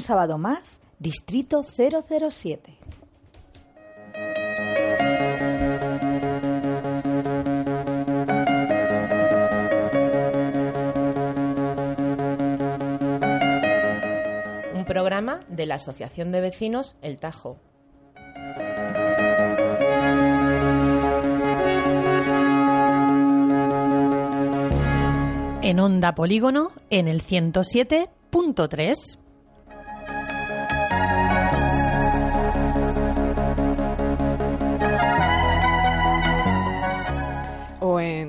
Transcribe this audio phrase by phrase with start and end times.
[0.00, 2.78] Un sábado más, Distrito 007.
[14.74, 17.58] Un programa de la Asociación de Vecinos El Tajo.
[25.60, 29.20] En Onda Polígono, en el 107.3.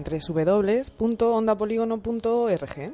[0.02, 2.94] en www.ondapolígono.org.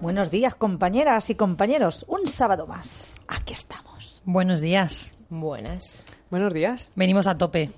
[0.00, 2.04] Buenos días, compañeras y compañeros.
[2.08, 3.16] Un sábado más.
[3.26, 4.22] Aquí estamos.
[4.24, 5.12] Buenos días.
[5.28, 6.04] Buenas.
[6.30, 6.92] Buenos días.
[6.94, 7.72] Venimos a tope.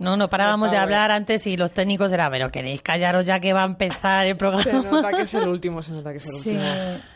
[0.00, 3.52] No, no parábamos de hablar antes y los técnicos eran, pero queréis callaros ya que
[3.52, 4.82] va a empezar el Se programa.
[4.90, 6.64] nota que es el último, se nota que es el Sí, último.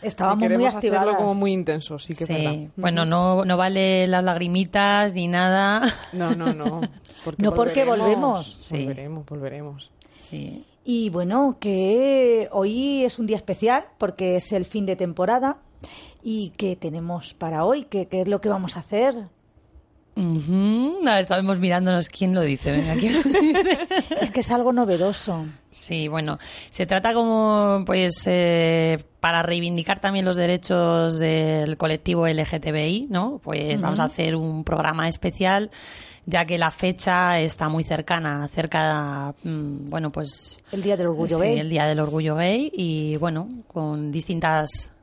[0.03, 1.01] estábamos Y muy activadas.
[1.07, 2.55] hacerlo como muy intenso, sí que es Sí, verdad.
[2.77, 5.81] bueno, no, no vale las lagrimitas ni nada.
[6.13, 6.81] No, no, no.
[7.25, 8.59] Porque No, porque volvemos.
[8.61, 8.77] Sí.
[8.83, 9.91] Volveremos, volveremos.
[10.21, 10.63] Sí.
[10.83, 15.57] Y bueno, que hoy es un día especial porque es el fin de temporada.
[16.23, 17.85] ¿Y qué tenemos para hoy?
[17.85, 19.15] ¿Qué, qué es lo que vamos a hacer?
[20.15, 22.71] No, estábamos mirándonos quién lo dice.
[22.71, 23.77] Venga, ¿quién lo dice?
[24.21, 25.45] Es que es algo novedoso.
[25.71, 26.39] Sí, bueno,
[26.69, 33.41] se trata como, pues, eh, para reivindicar también los derechos del colectivo LGTBI, ¿no?
[33.43, 35.69] Pues vamos a hacer un programa especial,
[36.25, 40.57] ya que la fecha está muy cercana, cerca, mm, bueno, pues...
[40.71, 41.59] El Día del Orgullo sí, Gay.
[41.59, 44.93] el Día del Orgullo Gay y, bueno, con distintas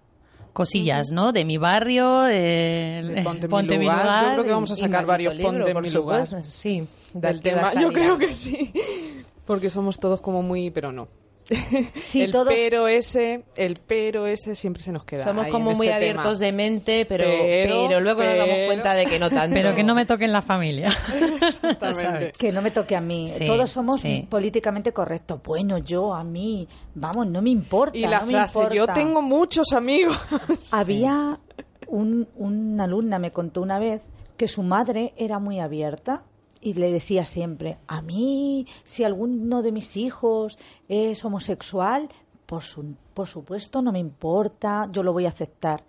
[0.52, 1.32] cosillas, ¿no?
[1.32, 4.26] De mi barrio, de, De Ponte en mi lugar.
[4.26, 6.26] Yo creo que vamos a sacar varios libro, ponte por mi lugar.
[6.26, 7.72] supuesto, Sí, Del a tema.
[7.80, 8.72] Yo creo que sí.
[9.44, 11.08] Porque somos todos como muy, pero no.
[12.02, 15.22] Sí, el todos- pero ese, el pero ese siempre se nos queda.
[15.24, 16.46] Somos ahí como en muy este abiertos tema.
[16.46, 19.54] de mente, pero, Pero, pero, luego nos damos cuenta de que no tanto.
[19.54, 20.90] Pero que no me toquen la familia.
[22.38, 23.28] Que no me toque a mí.
[23.28, 24.26] Sí, Todos somos sí.
[24.28, 25.40] políticamente correctos.
[25.42, 27.96] Bueno, yo, a mí, vamos, no me importa.
[27.96, 28.92] Y la no me frase, yo importa".
[28.94, 30.16] tengo muchos amigos.
[30.70, 31.38] Había
[31.86, 34.02] un, una alumna, me contó una vez,
[34.36, 36.22] que su madre era muy abierta
[36.62, 40.58] y le decía siempre, a mí, si alguno de mis hijos
[40.88, 42.08] es homosexual,
[42.46, 45.82] por, su- por supuesto no me importa, yo lo voy a aceptar.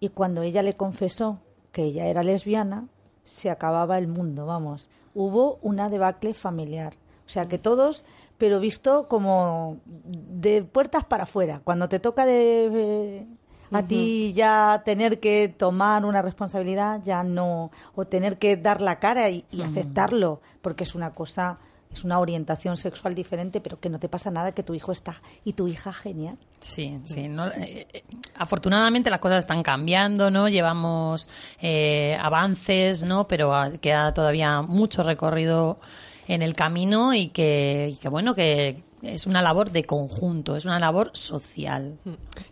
[0.00, 1.38] Y cuando ella le confesó
[1.72, 2.88] que ella era lesbiana,
[3.24, 4.88] se acababa el mundo, vamos.
[5.14, 6.94] Hubo una debacle familiar.
[7.26, 8.04] O sea que todos,
[8.38, 11.60] pero visto como de puertas para afuera.
[11.62, 13.26] Cuando te toca de,
[13.72, 18.98] a ti ya tener que tomar una responsabilidad, ya no, o tener que dar la
[18.98, 21.58] cara y, y aceptarlo, porque es una cosa,
[21.92, 25.20] es una orientación sexual diferente, pero que no te pasa nada, que tu hijo está
[25.44, 26.36] y tu hija genial.
[26.60, 27.28] Sí, sí.
[27.28, 28.04] no, eh, eh,
[28.36, 30.48] afortunadamente las cosas están cambiando, ¿no?
[30.48, 31.28] Llevamos
[31.60, 33.28] eh, avances, ¿no?
[33.28, 35.78] Pero queda todavía mucho recorrido
[36.28, 40.66] en el camino y que, y que, bueno, que es una labor de conjunto, es
[40.66, 41.98] una labor social.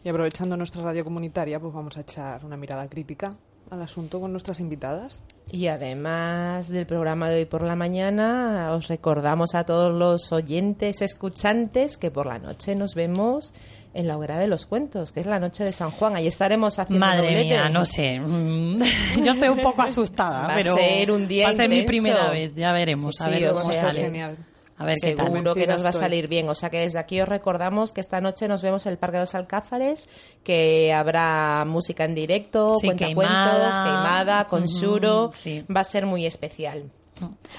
[0.03, 3.31] Y aprovechando nuestra radio comunitaria, pues vamos a echar una mirada crítica
[3.71, 5.23] al asunto con nuestras invitadas.
[5.51, 11.03] Y además del programa de hoy por la mañana, os recordamos a todos los oyentes,
[11.03, 13.53] escuchantes, que por la noche nos vemos
[13.97, 16.15] en la hoguera de los cuentos, que es la noche de San Juan.
[16.17, 17.45] Ahí estaremos haciendo Madre doblete.
[17.45, 18.21] mía, no sé.
[18.21, 18.79] mm,
[19.25, 21.83] Yo estoy un poco asustada, Va a pero ser un día va a ser mi
[21.83, 24.01] primera vez, ya veremos, Sí, a sí, ver cómo sea, sale.
[24.03, 24.37] genial.
[24.79, 25.27] A ver qué tal.
[25.33, 26.47] Seguro que nos va a salir bien.
[26.51, 29.17] O sea que desde aquí os recordamos que esta noche nos vemos en el Parque
[29.17, 30.07] de los Alcázares,
[30.45, 33.83] que habrá música en directo, Sí, cuentacuentos, queimada.
[33.85, 35.31] queimada, con Ujú, Shuro.
[35.35, 35.65] sí.
[35.75, 36.91] Va a ser muy especial.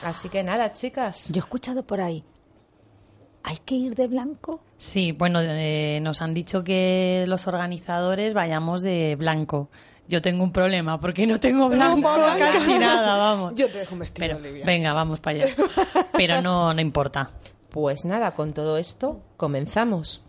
[0.04, 1.30] Así que nada, chicas.
[1.30, 2.24] Yo he escuchado por ahí,
[3.50, 4.60] ¿Hay que ir de blanco?
[4.78, 9.70] Sí, bueno, eh, nos han dicho que los organizadores vayamos de blanco.
[10.10, 13.56] Yo tengo un problema porque no tengo blanco casi nada, vamos.
[13.56, 14.66] Yo te dejo un vestido, Pero, Olivia.
[14.66, 15.56] venga, vamos para allá.
[16.14, 17.32] Pero no, no importa.
[17.70, 20.24] Pues nada, con todo esto comenzamos.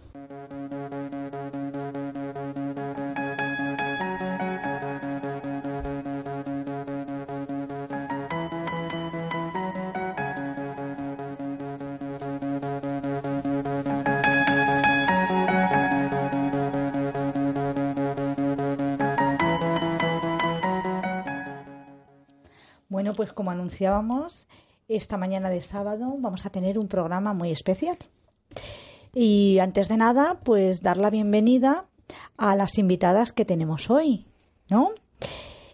[23.73, 24.47] Anunciábamos,
[24.89, 27.99] esta mañana de sábado vamos a tener un programa muy especial.
[29.15, 31.85] Y antes de nada, pues dar la bienvenida
[32.39, 34.25] a las invitadas que tenemos hoy,
[34.71, 34.93] ¿no?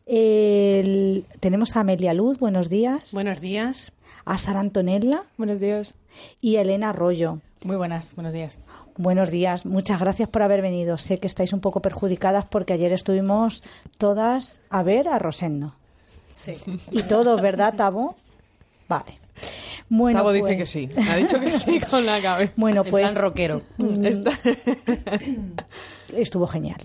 [0.07, 3.13] El- tenemos a Amelia Luz, buenos días.
[3.13, 3.93] Buenos días.
[4.25, 5.95] A Sara Antonella Buenos días.
[6.41, 7.39] y a Elena Arroyo.
[7.65, 8.59] Muy buenas, buenos días.
[8.97, 10.99] Buenos días, muchas gracias por haber venido.
[10.99, 13.63] Sé que estáis un poco perjudicadas porque ayer estuvimos
[13.99, 15.75] todas a ver a Rosendo.
[16.35, 16.55] Sí.
[16.91, 18.15] Y todos, ¿verdad, Tabo?
[18.89, 19.19] Vale.
[19.89, 20.89] Bueno, Tavo dice pues- que sí.
[21.11, 22.53] Ha dicho que sí con la cabeza.
[22.57, 23.63] Bueno, En pues plan rockero.
[24.03, 24.33] Está-
[26.17, 26.81] estuvo genial.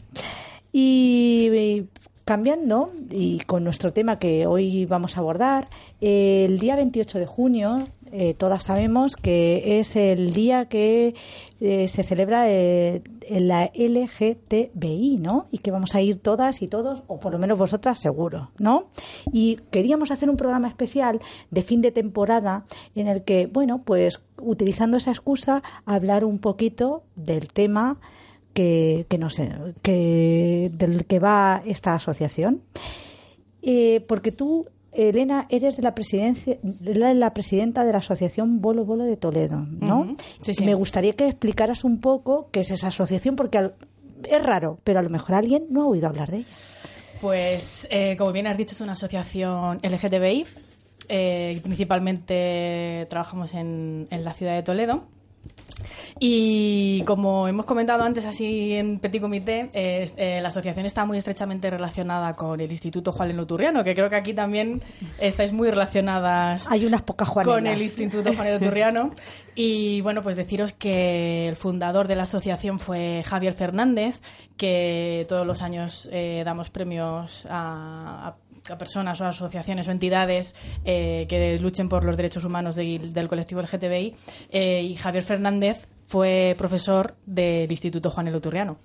[0.71, 1.83] Y
[2.25, 5.67] cambiando, y con nuestro tema que hoy vamos a abordar,
[5.99, 11.15] el día 28 de junio, eh, todas sabemos que es el día que
[11.59, 15.47] eh, se celebra eh, la LGTBI, ¿no?
[15.51, 18.89] Y que vamos a ir todas y todos, o por lo menos vosotras, seguro, ¿no?
[19.31, 21.19] Y queríamos hacer un programa especial
[21.51, 22.65] de fin de temporada
[22.95, 27.99] en el que, bueno, pues utilizando esa excusa, hablar un poquito del tema
[28.53, 29.27] que, que no
[29.81, 32.63] que del que va esta asociación.
[34.07, 39.03] Porque tú, Elena, eres de la presidencia, de la, presidenta de la asociación Bolo Bolo
[39.03, 40.15] de Toledo, ¿no?
[40.41, 40.65] Sí, sí.
[40.65, 43.71] Me gustaría que explicaras un poco qué es esa asociación, porque
[44.27, 46.47] es raro, pero a lo mejor alguien no ha oído hablar de ella.
[47.21, 50.45] Pues, eh, como bien has dicho, es una asociación LGTBI.
[51.07, 55.03] Eh, principalmente trabajamos en, en la ciudad de Toledo.
[56.19, 61.17] Y como hemos comentado antes, así en Petit Comité, eh, eh, la asociación está muy
[61.17, 64.81] estrechamente relacionada con el Instituto Juan Turriano, que creo que aquí también
[65.19, 67.55] estáis muy relacionadas Hay unas pocas Juanelas.
[67.57, 69.11] con el Instituto Juanero Turriano.
[69.55, 74.21] Y bueno, pues deciros que el fundador de la asociación fue Javier Fernández,
[74.55, 78.35] que todos los años eh, damos premios a, a-
[78.69, 83.27] a personas o asociaciones o entidades eh, que luchen por los derechos humanos de- del
[83.27, 84.15] colectivo LGTBI.
[84.51, 88.77] Eh, y Javier Fernández fue profesor del Instituto Juanelo Turriano.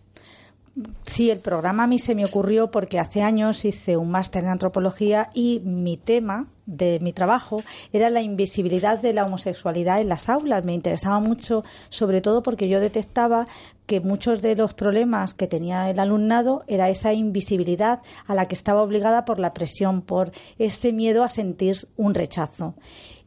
[1.04, 4.50] Sí, el programa a mí se me ocurrió porque hace años hice un máster en
[4.50, 7.62] antropología y mi tema de mi trabajo
[7.92, 10.64] era la invisibilidad de la homosexualidad en las aulas.
[10.64, 13.46] Me interesaba mucho, sobre todo porque yo detectaba
[13.86, 18.56] que muchos de los problemas que tenía el alumnado era esa invisibilidad a la que
[18.56, 22.74] estaba obligada por la presión, por ese miedo a sentir un rechazo.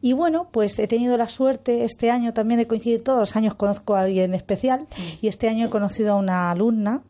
[0.02, 3.56] Y bueno, pues he tenido la suerte este año también de coincidir, todos los años
[3.56, 4.88] conozco a alguien especial
[5.22, 7.04] y este año he conocido a una alumna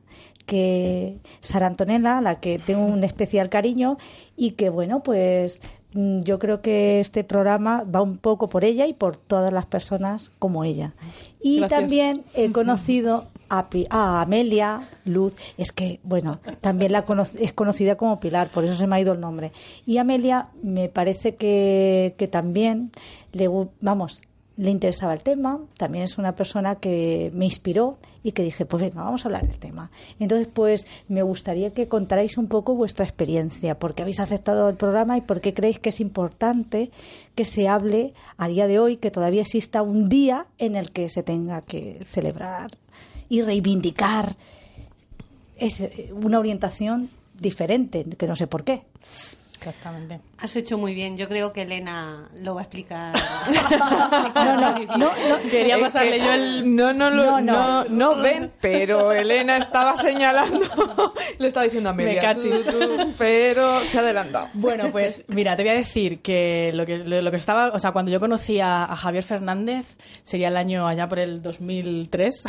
[0.47, 3.97] que Sara Antonella, a la que tengo un especial cariño
[4.35, 5.61] y que bueno, pues
[5.94, 9.67] mm, yo creo que este programa va un poco por ella y por todas las
[9.67, 10.94] personas como ella.
[11.41, 11.79] Y Gracias.
[11.79, 17.54] también he conocido a, Pi- a Amelia Luz, es que, bueno, también la cono- es
[17.54, 19.51] conocida como Pilar, por eso se me ha ido el nombre.
[19.85, 22.92] Y Amelia me parece que, que también
[23.31, 23.47] le,
[23.80, 24.23] vamos,
[24.57, 28.81] le interesaba el tema, también es una persona que me inspiró y que dije, pues
[28.81, 29.92] venga, vamos a hablar del tema.
[30.19, 34.76] Entonces, pues me gustaría que contarais un poco vuestra experiencia, por qué habéis aceptado el
[34.76, 36.92] programa y por qué creéis que es importante
[37.35, 41.07] que se hable a día de hoy, que todavía exista un día en el que
[41.07, 42.78] se tenga que celebrar
[43.30, 44.35] y reivindicar
[45.57, 47.09] es una orientación
[47.40, 48.83] diferente, que no sé por qué.
[49.54, 50.19] Exactamente.
[50.39, 51.17] Has hecho muy bien.
[51.17, 53.13] Yo creo que Elena lo va a explicar.
[54.37, 55.09] No, no, no, no,
[55.49, 56.75] Quería Es pasarle que- yo el...
[56.75, 57.83] No, no, No, lo- no.
[57.83, 60.65] no, no ven, pero Elena estaba señalando.
[61.39, 62.13] Le estaba diciendo a Amelia.
[62.13, 62.65] Me cachis.
[62.65, 64.49] tú, tú, pero se ha adelantado.
[64.53, 67.91] Bueno, pues mira, te voy a decir que lo que, lo que estaba, o sea,
[67.91, 72.44] cuando yo conocí a, a Javier Fernández, sería el año allá por el 2003,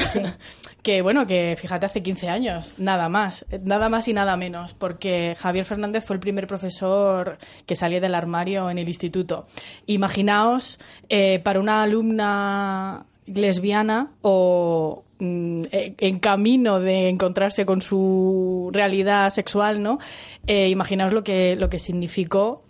[0.82, 5.34] que bueno, que fíjate, hace 15 años, nada más, nada más y nada menos, porque
[5.38, 9.46] Javier Fernández fue el primer profesor que salía del armario en el instituto.
[9.86, 18.70] Imaginaos, eh, para una alumna lesbiana o mm, eh, en camino de encontrarse con su
[18.72, 19.98] realidad sexual, ¿no?
[20.46, 22.62] Eh, imaginaos lo que, lo que significó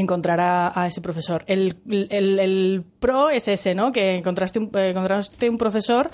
[0.00, 1.44] encontrar a, ese profesor.
[1.46, 3.90] El, el- el pro es ese, ¿no?
[3.92, 6.10] Que encontraste un, eh, encontraste un profesor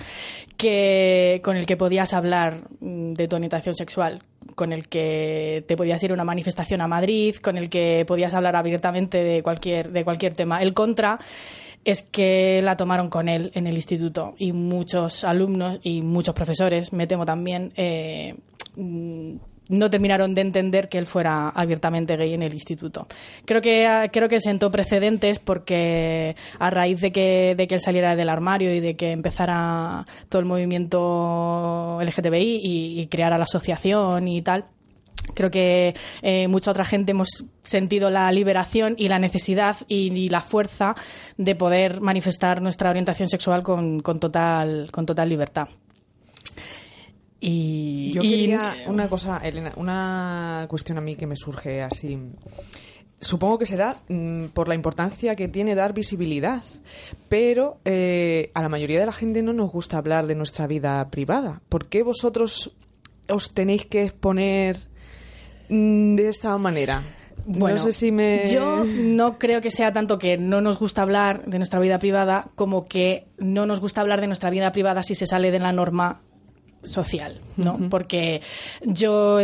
[0.56, 4.22] que, con el que podías hablar mm, de tu orientación sexual,
[4.54, 8.34] con el que te podías ir a una manifestación a Madrid, con el que podías
[8.34, 10.62] hablar abiertamente de cualquier, de cualquier tema.
[10.62, 11.18] El contra
[11.84, 16.92] es que la tomaron con él en el instituto y muchos alumnos y muchos profesores,
[16.94, 18.34] me temo también, eh,
[18.76, 19.34] mm,
[19.68, 23.06] no terminaron de entender que él fuera abiertamente gay en el instituto.
[23.44, 27.80] Creo que ah, creo que sentó precedentes porque a raíz de que de que él
[27.80, 33.44] saliera del armario y de que empezara todo el movimiento LGTBI y, y creara la
[33.44, 34.66] asociación y tal,
[35.33, 40.28] Creo que eh, mucha otra gente hemos sentido la liberación y la necesidad y, y
[40.28, 40.94] la fuerza
[41.38, 45.68] de poder manifestar nuestra orientación sexual con, con total, con total libertad.
[47.46, 52.18] Y, Yo y- quería una cosa, Elena, una cuestión a mí que me surge así.
[53.20, 56.62] Supongo que será mm, por la importancia que tiene dar visibilidad,
[57.28, 61.06] pero eh, a la mayoría de la gente no nos gusta hablar de nuestra vida
[61.10, 61.60] privada.
[61.68, 62.74] ¿Por qué vosotros
[63.28, 64.78] os tenéis que exponer
[65.68, 67.02] mm, de esta manera?
[67.44, 68.46] Bueno, no sé si me...
[68.50, 72.48] Yo no creo que sea tanto que no nos gusta hablar de nuestra vida privada
[72.54, 75.72] como que no nos gusta hablar de nuestra vida privada si se sale de la
[75.72, 76.22] norma
[76.84, 77.78] social, ¿no?
[77.90, 78.40] Porque
[78.82, 79.38] yo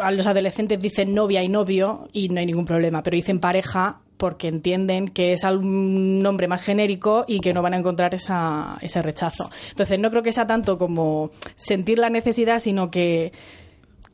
[0.00, 4.00] a los adolescentes dicen novia y novio y no hay ningún problema, pero dicen pareja
[4.16, 8.76] porque entienden que es un nombre más genérico y que no van a encontrar esa,
[8.82, 9.48] ese rechazo.
[9.70, 13.32] Entonces no creo que sea tanto como sentir la necesidad, sino que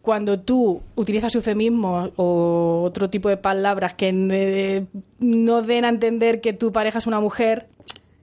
[0.07, 4.87] cuando tú utilizas eufemismos o otro tipo de palabras que eh,
[5.19, 7.67] no den a entender que tu pareja es una mujer,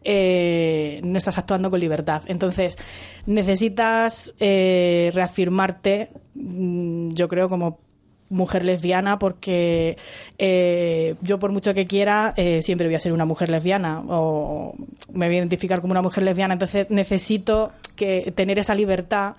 [0.03, 2.23] eh, no estás actuando con libertad.
[2.27, 2.77] Entonces,
[3.25, 7.79] necesitas eh, reafirmarte, mm, yo creo, como
[8.29, 9.97] mujer lesbiana porque
[10.37, 14.73] eh, yo por mucho que quiera eh, siempre voy a ser una mujer lesbiana o
[15.13, 19.35] me voy a identificar como una mujer lesbiana entonces necesito que tener esa libertad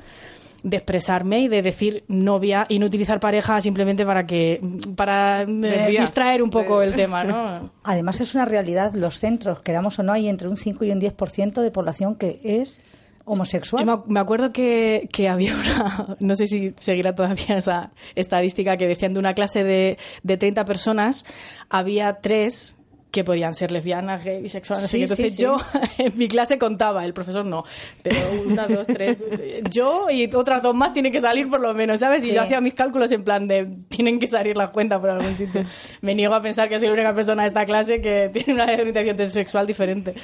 [0.65, 4.59] de expresarme y de decir novia y no utilizar pareja simplemente para que
[4.97, 7.71] para eh, distraer un poco el tema ¿no?
[7.85, 11.01] Además es una realidad, los centros, queramos o no, hay entre un 5 y un
[11.01, 12.81] 10% de población que es
[13.27, 13.85] homosexual.
[13.85, 18.87] Yo me acuerdo que, que había una, no sé si seguirá todavía esa estadística, que
[18.87, 21.27] decían de una clase de, de 30 personas,
[21.69, 22.79] había tres
[23.15, 25.03] que podían ser lesbianas, gay, bisexuales, no Sí.
[25.03, 25.43] Entonces sí, sí.
[25.43, 25.57] yo
[25.99, 27.63] en mi clase contaba, el profesor no,
[28.03, 29.25] pero una, dos, tres,
[29.71, 32.25] yo y otras dos más tienen que salir por lo menos, ¿sabes?
[32.25, 35.37] Y yo hacía mis cálculos en plan de tienen que salir las cuentas por algún
[35.37, 35.65] sitio.
[36.01, 38.65] Me niego a pensar que soy la única persona de esta clase que tiene una
[38.65, 40.15] orientación sexual diferente.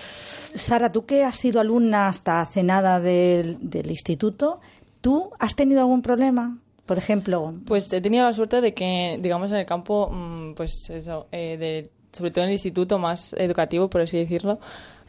[0.52, 4.59] Sara, tú que has sido alumna hasta hace nada del, del instituto,
[5.00, 6.59] ¿tú has tenido algún problema?
[6.87, 10.90] Por ejemplo, Pues he tenido la suerte de que, digamos, en el campo, mm, pues
[10.90, 14.59] eso, eh, de, sobre todo en el instituto más educativo, por así decirlo,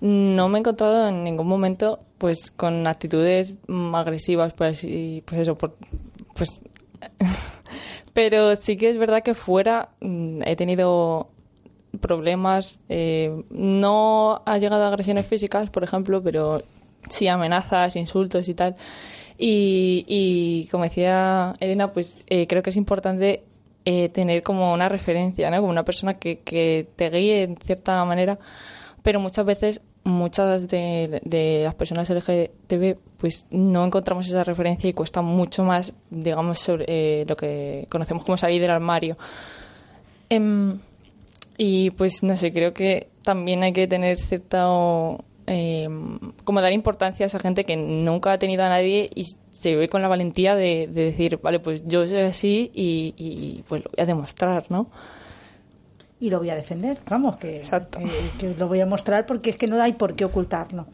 [0.02, 5.42] no me he encontrado en ningún momento, pues, con actitudes mm, agresivas, por así, pues
[5.42, 5.78] eso, por,
[6.36, 6.62] pues,
[8.14, 11.30] pero sí que es verdad que fuera mm, he tenido
[12.00, 16.64] problemas, eh, no ha llegado a agresiones físicas, por ejemplo, pero
[17.10, 18.76] sí amenazas, insultos y tal.
[19.38, 23.44] Y, y como decía Elena, pues eh, creo que es importante
[23.86, 25.58] eh, tener como una referencia, ¿no?
[25.58, 28.38] Como una persona que, que te guíe en cierta manera,
[29.04, 34.94] pero muchas veces muchas de, de las personas LGTB pues no encontramos esa referencia y
[34.94, 39.18] cuesta mucho más, digamos, sobre eh, lo que conocemos como salir del armario.
[40.30, 40.80] Em,
[41.58, 44.68] y pues no sé, creo que también hay que tener cierta.
[45.54, 45.88] Eh,
[46.46, 49.90] como dar importancia a esa gente que nunca ha tenido a nadie y se ve
[49.90, 53.92] con la valentía de, de decir, vale, pues yo soy así y, y, pues lo
[53.92, 54.88] voy a demostrar, ¿no?
[56.24, 57.64] y lo voy a defender, vamos, que,
[58.38, 60.86] que lo voy a mostrar porque es que no hay por qué ocultarlo.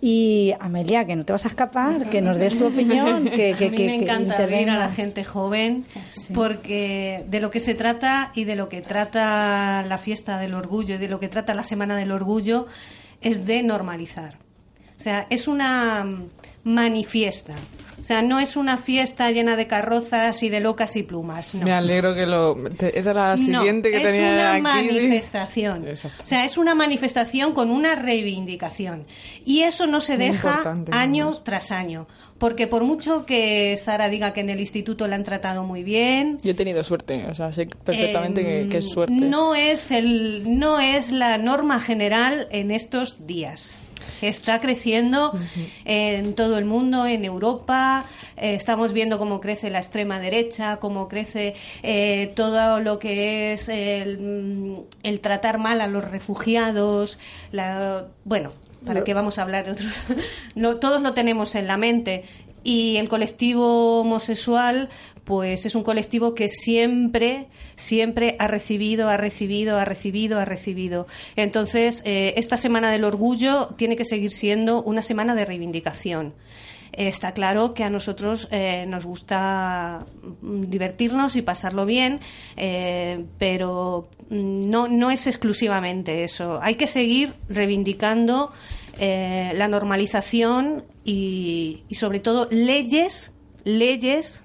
[0.00, 3.64] Y Amelia, que no te vas a escapar, que nos des tu opinión, que, que,
[3.66, 5.84] a mí que- me encanta oír a la gente joven
[6.32, 10.94] porque de lo que se trata y de lo que trata la fiesta del orgullo
[10.94, 12.66] y de lo que trata la semana del orgullo
[13.20, 14.38] es de normalizar.
[14.96, 16.06] O sea, es una
[16.64, 17.54] manifiesta.
[18.00, 21.54] O sea, no es una fiesta llena de carrozas y de locas y plumas.
[21.54, 21.66] No.
[21.66, 22.54] Me alegro que lo...
[22.70, 24.62] te- era la siguiente No, que es tenía una aquí.
[24.62, 25.86] manifestación.
[25.86, 26.24] Exacto.
[26.24, 29.04] O sea, es una manifestación con una reivindicación.
[29.44, 32.06] Y eso no se Muy deja año tras año.
[32.38, 36.38] Porque por mucho que Sara diga que en el instituto la han tratado muy bien,
[36.42, 39.12] Yo he tenido suerte, o sea, sé perfectamente que, que es suerte.
[39.12, 43.74] Em, no es, el, no es la norma general en estos días.
[44.22, 45.32] Está creciendo
[45.84, 48.04] en todo el mundo, en Europa.
[48.36, 53.68] Eh, estamos viendo cómo crece la extrema derecha, cómo crece eh, todo lo que es
[53.68, 57.18] el, el tratar mal a los refugiados.
[57.52, 58.52] La, bueno,
[58.84, 59.88] ¿para qué vamos a hablar de otro?
[60.54, 62.24] No, todos lo tenemos en la mente.
[62.62, 64.90] Y el colectivo homosexual,
[65.24, 71.06] pues es un colectivo que siempre, siempre ha recibido, ha recibido, ha recibido, ha recibido.
[71.36, 76.34] Entonces, eh, esta Semana del Orgullo tiene que seguir siendo una semana de reivindicación.
[76.92, 80.04] Eh, Está claro que a nosotros eh, nos gusta
[80.42, 82.20] divertirnos y pasarlo bien,
[82.56, 86.60] eh, pero no, no es exclusivamente eso.
[86.62, 88.52] Hay que seguir reivindicando
[88.98, 93.32] eh, la normalización y, y sobre todo leyes,
[93.64, 94.44] leyes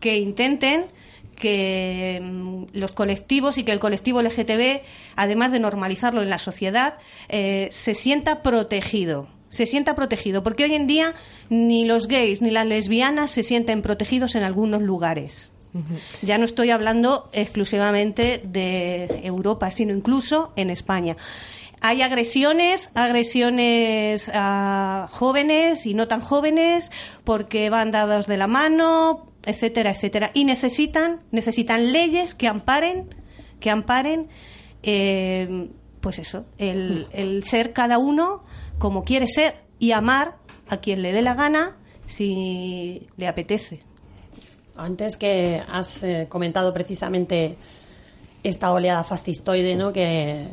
[0.00, 0.86] que intenten
[1.34, 4.82] que mm, los colectivos y que el colectivo LGTB,
[5.16, 9.28] además de normalizarlo en la sociedad, se sienta protegido.
[9.48, 11.14] Se sienta protegido, porque hoy en día
[11.48, 15.50] ni los gays ni las lesbianas se sienten protegidos en algunos lugares.
[16.22, 21.16] Ya no estoy hablando exclusivamente de Europa, sino incluso en España.
[21.80, 26.90] Hay agresiones, agresiones a jóvenes y no tan jóvenes,
[27.22, 30.30] porque van dados de la mano, etcétera, etcétera.
[30.34, 33.14] Y necesitan, necesitan leyes que amparen,
[33.60, 34.28] que amparen,
[34.82, 35.68] eh,
[36.00, 38.42] pues eso, el, el ser cada uno
[38.78, 40.36] como quiere ser y amar
[40.68, 43.80] a quien le dé la gana si le apetece.
[44.76, 47.56] Antes que has eh, comentado precisamente
[48.42, 49.92] esta oleada fascistoide, ¿no?
[49.92, 50.46] Que,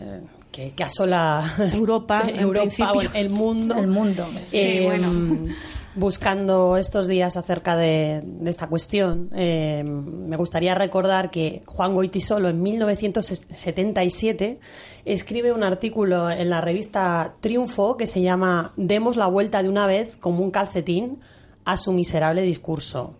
[0.52, 3.78] que, que asola Europa, en Europa el mundo.
[3.78, 4.28] El mundo.
[4.52, 5.54] Eh, bueno.
[5.96, 12.62] Buscando estos días acerca de, esta cuestión, eh, me gustaría recordar que Juan Goitisolo en
[12.62, 14.60] 1977
[15.06, 19.88] escribe un artículo en la revista Triunfo que se llama Demos la vuelta de una
[19.88, 21.22] vez como un calcetín
[21.64, 23.16] a su miserable discurso.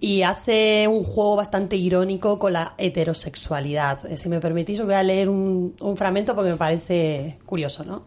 [0.00, 4.06] Y hace un juego bastante irónico con la heterosexualidad.
[4.06, 7.84] Eh, Si me permitís, os voy a leer un, un fragmento porque me parece curioso,
[7.84, 8.06] ¿no?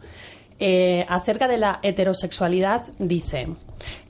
[0.63, 3.47] Eh, acerca de la heterosexualidad dice,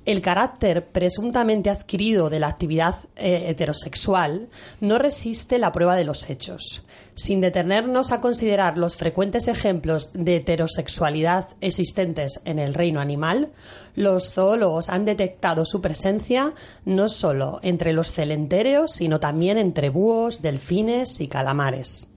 [0.06, 6.30] el carácter presuntamente adquirido de la actividad eh, heterosexual no resiste la prueba de los
[6.30, 6.84] hechos.
[7.14, 13.52] Sin detenernos a considerar los frecuentes ejemplos de heterosexualidad existentes en el reino animal,
[13.96, 20.42] los zoólogos han detectado su presencia no solo entre los celentéreos, sino también entre búhos,
[20.42, 22.08] delfines y calamares.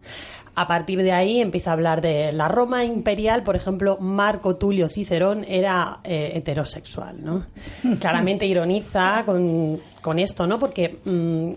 [0.57, 4.89] A partir de ahí empieza a hablar de la Roma imperial, por ejemplo, Marco Tulio
[4.89, 7.47] Cicerón era eh, heterosexual, ¿no?
[8.01, 10.59] Claramente ironiza con, con esto, ¿no?
[10.59, 11.53] Porque mm,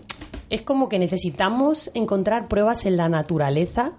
[0.50, 3.92] es como que necesitamos encontrar pruebas en la naturaleza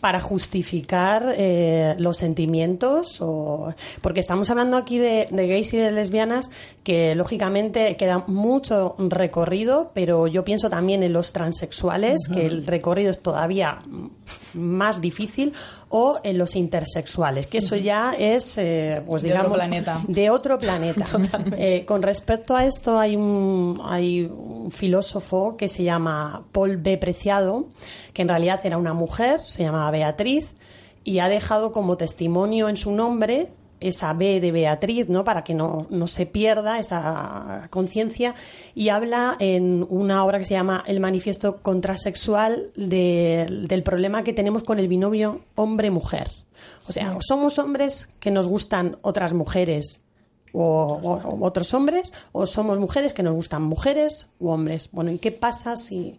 [0.00, 5.90] para justificar eh, los sentimientos o porque estamos hablando aquí de, de gays y de
[5.90, 6.50] lesbianas
[6.82, 13.10] que lógicamente queda mucho recorrido pero yo pienso también en los transexuales que el recorrido
[13.10, 13.80] es todavía
[14.54, 15.52] más difícil
[15.90, 20.02] o en los intersexuales que eso ya es eh, pues De otro planeta.
[20.06, 21.04] de otro planeta.
[21.60, 26.98] Eh, con respecto a esto hay un hay un filósofo que se llama Paul B.
[26.98, 27.66] Preciado
[28.18, 30.52] que en realidad era una mujer se llamaba Beatriz
[31.04, 33.46] y ha dejado como testimonio en su nombre
[33.78, 35.22] esa B de Beatriz, ¿no?
[35.22, 38.34] Para que no, no se pierda esa conciencia.
[38.74, 44.32] Y habla en una obra que se llama El Manifiesto Contrasexual de- del problema que
[44.32, 46.28] tenemos con el binomio hombre-mujer.
[46.88, 50.02] O sea, o somos hombres que nos gustan otras mujeres
[50.52, 50.60] o,
[51.00, 54.88] o- o otros hombres, o somos mujeres que nos gustan mujeres u hombres.
[54.90, 56.18] Bueno, ¿y qué pasa si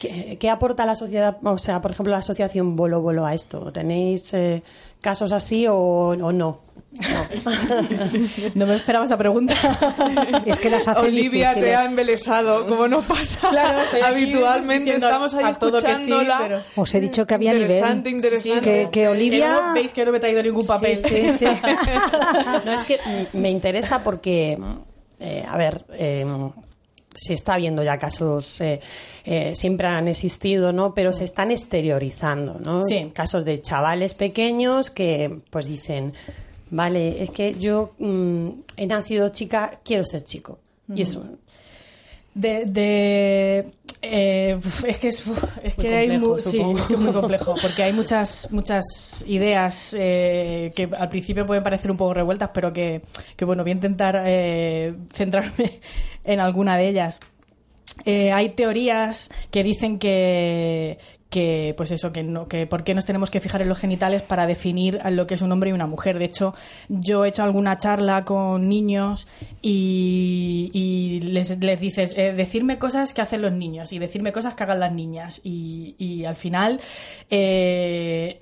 [0.00, 3.72] ¿Qué, qué aporta la sociedad, o sea, por ejemplo, la asociación Bolo Bolo a esto?
[3.72, 4.62] ¿Tenéis eh,
[5.00, 6.60] casos así o, o no?
[8.54, 9.54] No me esperaba esa pregunta.
[10.46, 11.76] Es que las Olivia te difíciles.
[11.78, 14.90] ha embelesado, como no pasa Claro, habitualmente.
[14.94, 16.38] Estamos ahí a todo que sí, escuchándola.
[16.42, 17.70] pero- Os he dicho que había nivel.
[17.70, 18.60] interesante, interesante.
[18.60, 19.60] Que, que Olivia...
[19.68, 20.98] no veis que no me he traído ningún papel.
[20.98, 21.44] Sí, sí, sí.
[22.64, 22.98] No, es que
[23.32, 24.56] me interesa porque,
[25.18, 26.24] eh, a ver, eh,
[27.14, 28.80] se está viendo ya casos, eh,
[29.24, 30.94] eh, siempre han existido, ¿no?
[30.94, 32.82] Pero se están exteriorizando, ¿no?
[32.82, 33.10] Sí.
[33.14, 36.12] Casos de chavales pequeños que, pues dicen,
[36.70, 40.58] vale, es que yo mm, he nacido chica, quiero ser chico.
[40.94, 41.24] Y eso,
[42.34, 43.72] De, de
[44.02, 45.24] eh, es que es,
[45.62, 46.78] es que hay complejo, mu- sí, supongo.
[46.80, 51.62] es que es muy complejo porque hay muchas muchas ideas eh, que al principio pueden
[51.62, 53.02] parecer un poco revueltas pero que,
[53.36, 55.80] que bueno voy a intentar eh, centrarme
[56.24, 57.20] en alguna de ellas.
[58.04, 60.98] Eh, hay teorías que dicen que
[61.34, 64.22] que pues eso que no que por qué nos tenemos que fijar en los genitales
[64.22, 66.20] para definir lo que es un hombre y una mujer.
[66.20, 66.54] De hecho
[66.88, 69.26] yo he hecho alguna charla con niños
[69.60, 74.62] y, les, les dices eh, decirme cosas que hacen los niños y decirme cosas que
[74.62, 75.40] hagan las niñas.
[75.42, 76.80] Y, y al final
[77.30, 78.38] eh,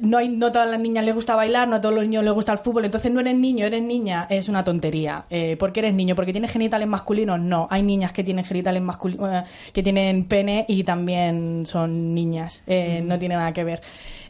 [0.00, 2.32] no, hay, no todas las niñas les gusta bailar, no a todos los niños les
[2.32, 5.24] gusta el fútbol, entonces no eres niño, eres niña, es una tontería.
[5.30, 6.14] Eh, ¿Por qué eres niño?
[6.14, 7.40] ¿Porque tienes genitales masculinos?
[7.40, 12.62] No, hay niñas que tienen genitales masculinos, eh, que tienen pene y también son niñas,
[12.66, 13.80] Eh, no tiene nada que ver.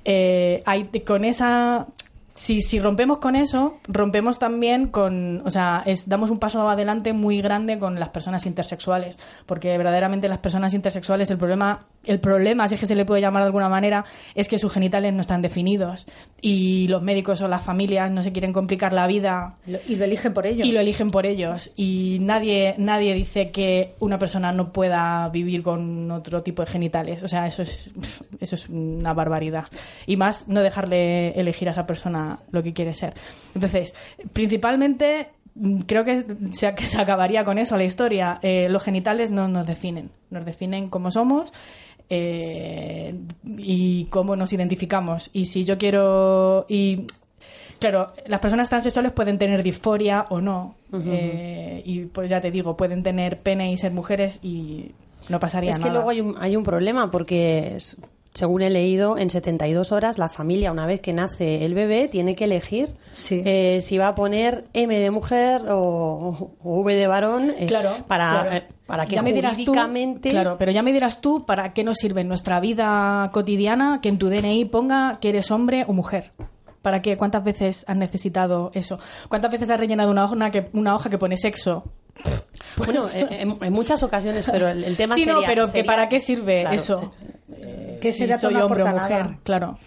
[0.04, 1.86] Eh, hay, con esa
[2.38, 7.12] si, si rompemos con eso, rompemos también con, o sea, es, damos un paso adelante
[7.12, 12.68] muy grande con las personas intersexuales, porque verdaderamente las personas intersexuales, el problema, el problema,
[12.68, 14.04] si es que se le puede llamar de alguna manera,
[14.36, 16.06] es que sus genitales no están definidos
[16.40, 19.56] y los médicos o las familias no se quieren complicar la vida
[19.88, 20.64] Y lo eligen por ello.
[20.64, 21.72] y lo eligen por ellos.
[21.74, 27.24] Y nadie nadie dice que una persona no pueda vivir con otro tipo de genitales.
[27.24, 27.92] O sea eso es
[28.38, 29.64] eso es una barbaridad.
[30.06, 33.14] Y más no dejarle elegir a esa persona lo que quiere ser
[33.54, 33.94] entonces
[34.32, 39.30] principalmente mm, creo que se, que se acabaría con eso la historia Eh, los genitales
[39.30, 41.52] no nos definen nos definen como somos
[42.10, 43.14] eh,
[43.56, 47.06] y cómo nos identificamos y si yo quiero y
[47.80, 50.74] Claro, las personas transexuales pueden tener disforia o no.
[50.92, 54.90] eh, y pues ya te digo, pueden tener pene y ser mujeres y
[55.28, 55.92] no pasaría Es que nada.
[55.94, 57.78] luego hay un, hay un problema porque,
[58.34, 62.36] según he leído, en 72 horas la familia, una vez que nace el bebé, tiene
[62.36, 63.42] que elegir Sí.
[63.44, 68.04] eh, si va a poner M de mujer o, o V de varón eh, Claro,
[68.06, 68.52] para, claro.
[68.56, 69.74] eh, para que Ya me dirás tú-
[70.22, 74.08] claro, pero ya me dirás tú para qué nos sirve en nuestra vida cotidiana que
[74.08, 76.32] en tu DNI ponga que eres hombre o mujer.
[76.82, 77.16] ¿Para qué?
[77.16, 78.98] ¿Cuántas veces has necesitado eso?
[79.28, 81.84] ¿Cuántas veces has rellenado una hoja que, una hoja que pone sexo?
[82.76, 85.82] Bueno, en, en- en muchas ocasiones, pero el, el tema sí, no, sería- pero que
[85.84, 87.12] ¿para qué sirve Claro, eso?
[87.52, 89.10] Eh, ¿Qué si será soy no hombre o mujer?
[89.24, 89.38] nada?
[89.42, 89.78] Claro.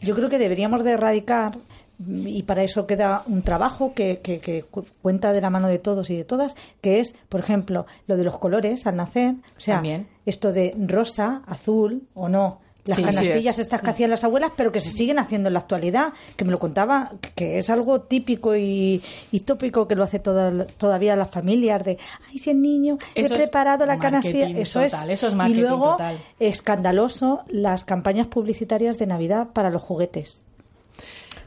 [0.00, 1.58] Yo creo que deberíamos de erradicar
[2.06, 5.78] y para eso queda un trabajo que, que- que cu- cuenta de la mano de
[5.78, 9.60] todos y de todas, que es, por ejemplo, lo de los colores al nacer, o
[9.60, 10.08] sea, También.
[10.24, 12.60] esto de rosa, azul o no.
[12.88, 13.58] Las Sí, canastillas es.
[13.60, 16.50] estas que hacían las abuelas, pero que se siguen haciendo en la actualidad, que me
[16.50, 21.30] lo contaba, que- es algo típico y, y tópico que lo hace toda- todavía las
[21.30, 21.98] familias, de,
[22.30, 24.48] ay, si el niño, Eso he preparado la canastilla.
[24.58, 25.22] Eso total, es.
[25.22, 26.18] eso es y luego, total.
[26.40, 30.44] escandaloso, las campañas publicitarias de Navidad para los juguetes.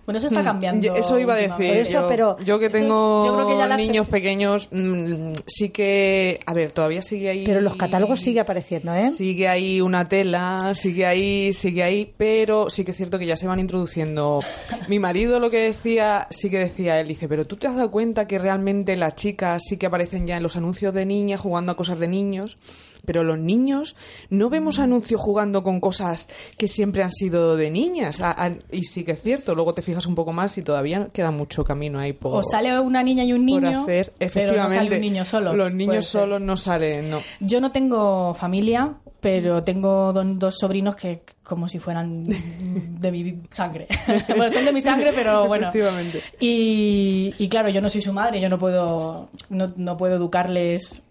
[0.05, 0.85] Bueno, eso está Mm, cambiando.
[0.87, 1.55] yo- Eso iba a decir.
[1.55, 4.07] Por eso, yo, pero yo que eso es- tengo yo creo que ya la niños
[4.09, 6.39] pequeños, mm, sí que.
[6.45, 7.43] A ver, todavía sigue ahí.
[7.45, 9.09] Pero los catálogos sigue apareciendo, ¿eh?
[9.11, 13.35] Sigue ahí una tela, sigue ahí, sigue ahí, pero sí que es cierto que ya
[13.37, 14.41] se van introduciendo.
[14.87, 17.91] Mi marido lo que decía, sí que decía, él dice, pero tú te has dado
[17.91, 21.71] cuenta que realmente las chicas sí que aparecen ya en los anuncios de niñas jugando
[21.73, 22.57] a cosas de niños,
[23.05, 23.95] pero los niños
[24.29, 28.21] no vemos anuncios jugando con cosas que siempre han sido de niñas.
[28.21, 31.09] A- a- y sí que es cierto, luego te fijas un poco más y todavía
[31.11, 34.07] queda mucho camino ahí por, O sale una niña y un por niño, hacer.
[34.17, 35.53] pero no Efectivamente, sale un niño solo.
[35.53, 37.19] Los niños solos no salen, no.
[37.39, 43.39] Yo no tengo familia, pero tengo don- dos sobrinos que como si fueran de mi
[43.49, 43.87] sangre.
[44.29, 45.67] bueno, son de mi sangre, pero bueno.
[45.69, 46.21] Efectivamente.
[46.39, 51.03] Y, y claro, yo no soy su madre, yo no puedo, no, no puedo educarles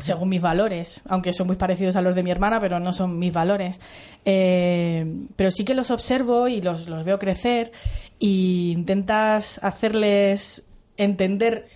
[0.00, 3.18] según mis valores, aunque son muy parecidos a los de mi hermana, pero no son
[3.18, 3.80] mis valores.
[4.24, 7.72] Eh, pero sí que los observo y los, los veo crecer
[8.18, 10.64] y intentas hacerles
[10.96, 11.68] entender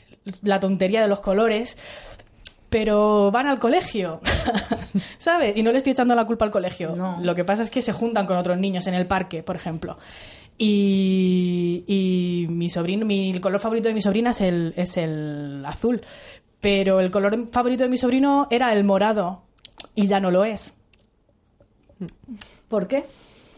[0.43, 1.77] la tontería de los colores,
[2.69, 4.21] pero van al colegio,
[5.19, 5.57] ¿sabes?
[5.57, 6.95] Y no le estoy echando la culpa al colegio.
[6.97, 7.19] No.
[7.23, 9.99] Lo que pasa es que se juntan con otros niños en el parque, por ejemplo.
[10.59, 15.63] Y, y mi sobrino, mi, el color favorito de mi sobrina es el, es el
[15.67, 16.01] azul.
[16.63, 19.43] Pero el color favorito de mi sobrino era el morado.
[19.95, 20.73] Y ya no lo es.
[22.69, 23.05] ¿Por qué?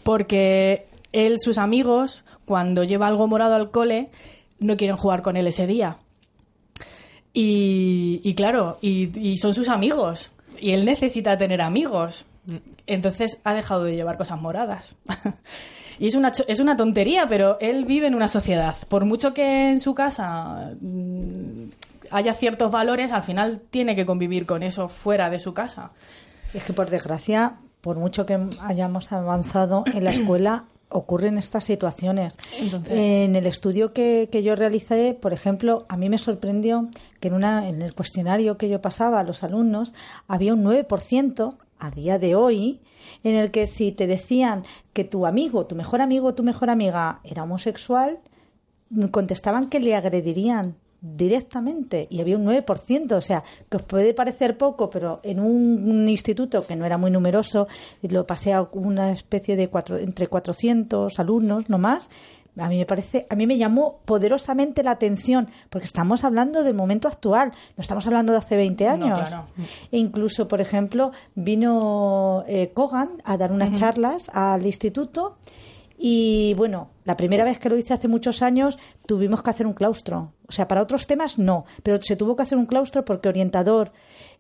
[0.03, 4.11] Porque él, sus amigos, cuando lleva algo morado al cole,
[4.59, 5.99] no quieren jugar con él ese día.
[7.33, 10.33] Y, y claro, y, y son sus amigos.
[10.59, 12.27] Y él necesita tener amigos.
[12.87, 14.97] Entonces ha dejado de llevar cosas moradas.
[15.99, 18.77] y es una, es una tontería, pero él vive en una sociedad.
[18.89, 21.64] Por mucho que en su casa mm,
[22.11, 25.91] haya ciertos valores, al final tiene que convivir con eso fuera de su casa.
[26.53, 32.39] Es que por desgracia, por mucho que hayamos avanzado en la escuela, ocurren estas situaciones.
[32.59, 36.89] Entonces- En el estudio que, que yo realicé, por ejemplo, a mí me sorprendió
[37.21, 39.93] que en, una, en el cuestionario que yo pasaba a los alumnos
[40.29, 42.81] había un 9% a día de hoy
[43.25, 44.63] en el que si te decían
[44.93, 48.21] que tu amigo, tu mejor amigo tu mejor amiga era homosexual,
[49.11, 54.57] contestaban que le agredirían directamente y había un 9%, o sea, que os puede parecer
[54.57, 57.69] poco, pero en un, un instituto que no era muy numeroso,
[58.01, 62.11] y lo pasé a una especie de cuatro, entre 400 alumnos, no más,
[62.57, 66.75] a mí me parece, a mí me llamó poderosamente la atención, porque estamos hablando del
[66.75, 69.19] momento actual, no estamos hablando de hace 20 años.
[69.19, 69.47] claro.
[69.91, 75.37] E incluso, por ejemplo, vino eh, Kogan a dar unas charlas al instituto
[76.07, 79.73] y bueno, la primera vez que lo hice hace muchos años tuvimos que hacer un
[79.73, 80.35] claustro.
[80.47, 83.91] O sea, para otros temas no, pero se tuvo que hacer un claustro porque orientador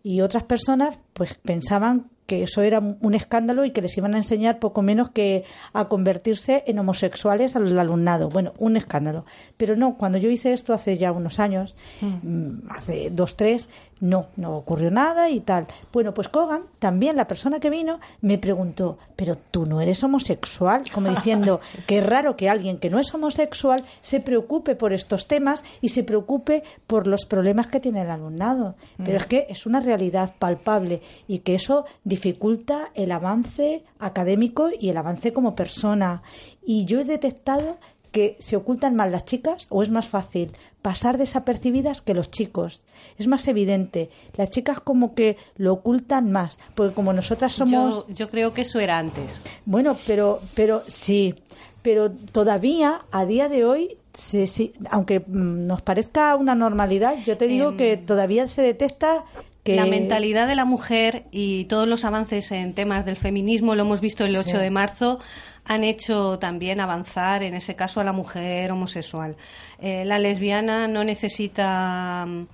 [0.02, 4.18] y otras personas pues pensaban que eso era un escándalo y que les iban a
[4.18, 8.28] enseñar poco menos que a convertirse en homosexuales al alumnado.
[8.28, 9.24] Bueno, un escándalo.
[9.56, 13.70] Pero no, cuando yo hice esto hace ya unos años, mm, hace dos, tres,
[14.04, 15.66] no, no ocurrió nada y tal.
[15.90, 20.82] Bueno, pues Kogan, también la persona que vino, me preguntó, pero tú no eres homosexual,
[20.92, 25.26] como diciendo, que es raro que alguien que no es homosexual se preocupe por estos
[25.26, 28.74] temas y se preocupe por los problemas que tiene el alumnado.
[29.02, 34.90] Pero es que es una realidad palpable y que eso dificulta el avance académico y
[34.90, 36.22] el avance como persona.
[36.62, 37.78] Y yo he detectado
[38.14, 42.80] que se ocultan más las chicas o es más fácil pasar desapercibidas que los chicos.
[43.18, 44.08] Es más evidente.
[44.36, 48.06] Las chicas como que lo ocultan más, porque como nosotras somos...
[48.06, 49.40] Yo, yo creo que eso era antes.
[49.66, 51.34] Bueno, pero, pero sí,
[51.82, 57.36] pero todavía a día de hoy, se- sí, aunque mm, nos parezca una normalidad, yo
[57.36, 59.24] te digo Em, que todavía se detecta
[59.64, 63.80] que La mentalidad de la mujer y todos los avances en temas del feminismo, lo
[63.82, 64.56] hemos visto el 8 Sí.
[64.58, 65.18] de marzo,
[65.66, 69.36] han hecho también avanzar, en ese caso, a la mujer homosexual.
[69.80, 72.24] Eh, la lesbiana no necesita.
[72.26, 72.46] mm,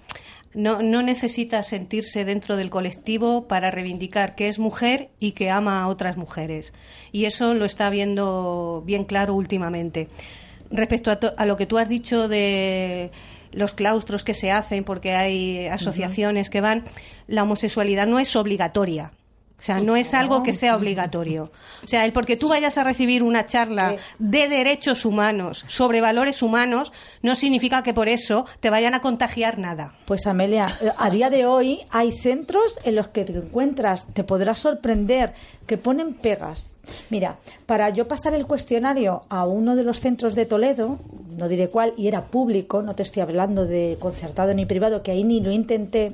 [0.53, 5.81] No, no necesita sentirse dentro del colectivo para reivindicar que es mujer y que ama
[5.81, 6.73] a otras mujeres.
[7.13, 10.09] Y eso lo está viendo bien claro últimamente.
[10.73, 13.13] Respecto a, to- a lo que tú has dicho de
[13.53, 16.83] los claustros que se hacen porque hay asociaciones que van,
[17.29, 19.13] la homosexualidad no es obligatoria.
[19.61, 21.53] O sea, no es algo que sea obligatorio.
[21.85, 26.43] O sea, el porque tú vayas a recibir una charla de derechos humanos sobre valores
[26.43, 26.93] humanos
[27.23, 29.95] no significa que por eso te vayan a contagiar nada.
[30.07, 34.59] Pues Amelia, a día de hoy hay centros en los que te encuentras, te podrás
[34.59, 35.35] sorprender,
[35.67, 36.79] que ponen pegas.
[37.11, 40.99] Mira, para yo pasar el cuestionario a uno de los centros de Toledo,
[41.37, 45.13] no diré cuál, y era público, no te estoy hablando de concertado ni privado, que
[45.13, 46.13] ahí ni lo intenté,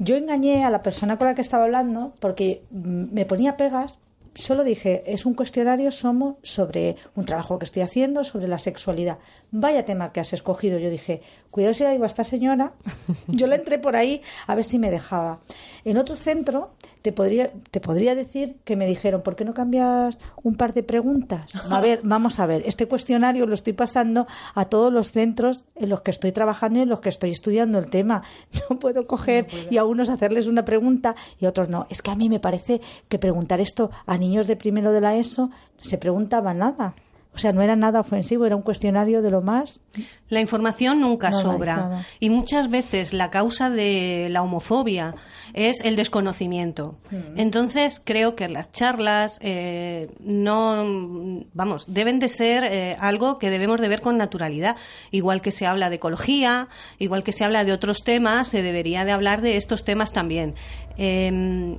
[0.00, 4.00] yo engañé a la persona con la que estaba hablando porque mm, me ponía pegas
[4.34, 9.18] solo dije, es un cuestionario somos sobre un trabajo que estoy haciendo, sobre la sexualidad.
[9.50, 10.78] Vaya tema que has escogido.
[10.78, 12.72] Yo dije, cuidado si la digo a esta señora.
[13.28, 15.40] Yo la entré por ahí a ver si me dejaba.
[15.84, 20.18] En otro centro te podría, te podría decir que me dijeron, ¿por qué no cambias
[20.42, 21.46] un par de preguntas?
[21.70, 25.88] A ver, vamos a ver, este cuestionario lo estoy pasando a todos los centros en
[25.88, 28.22] los que estoy trabajando y en los que estoy estudiando el tema.
[28.70, 31.86] No puedo coger y a unos hacerles una pregunta y a otros no.
[31.90, 35.16] Es que a mí me parece que preguntar esto a niños de primero de la
[35.16, 36.94] ESO se preguntaba nada.
[37.32, 39.80] O sea, no era nada ofensivo, era un cuestionario de lo más.
[40.28, 45.14] La información nunca sobra y muchas veces la causa de la homofobia
[45.54, 46.98] es el desconocimiento.
[47.36, 53.80] Entonces creo que las charlas eh, no, vamos, deben de ser eh, algo que debemos
[53.80, 54.76] de ver con naturalidad.
[55.12, 59.04] Igual que se habla de ecología, igual que se habla de otros temas, se debería
[59.04, 60.56] de hablar de estos temas también.
[60.98, 61.76] Eh,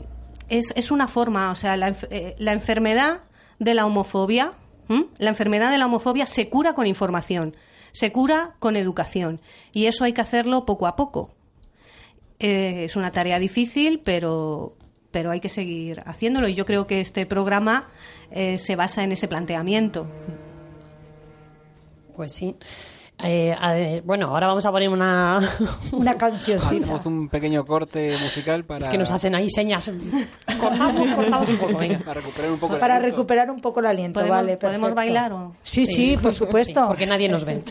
[0.52, 3.22] es, es una forma, o sea, la, eh, la enfermedad
[3.58, 4.52] de la homofobia,
[5.18, 7.56] la enfermedad de la homofobia se cura con información,
[7.92, 11.32] se cura con educación y eso hay que hacerlo poco a poco.
[12.40, 14.76] Eh, es una tarea difícil, pero,
[15.12, 17.90] pero hay que seguir haciéndolo y yo creo que este programa
[18.32, 20.08] eh, se basa en ese planteamiento.
[22.16, 22.56] Pues sí.
[23.24, 25.40] Eh, a ver, bueno, ahora vamos a poner una...
[25.92, 26.68] Una cancioncita.
[26.68, 29.92] Hacemos un pequeño corte musical para, Es que nos hacen ahí señas.
[30.60, 32.00] Cortamos, cortamos un poco, venga.
[32.00, 33.16] para recuperar un poco el Para aliento.
[33.18, 34.58] recuperar un poco el aliento, ¿Podemos- vale.
[34.58, 34.96] podemos perfecto.
[34.96, 35.54] bailar o?
[35.62, 36.88] Sí, sí, por supuesto.
[36.88, 37.62] Porque nadie nos ve.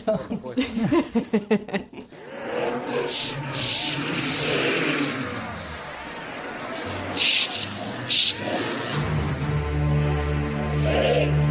[10.83, 11.50] Thank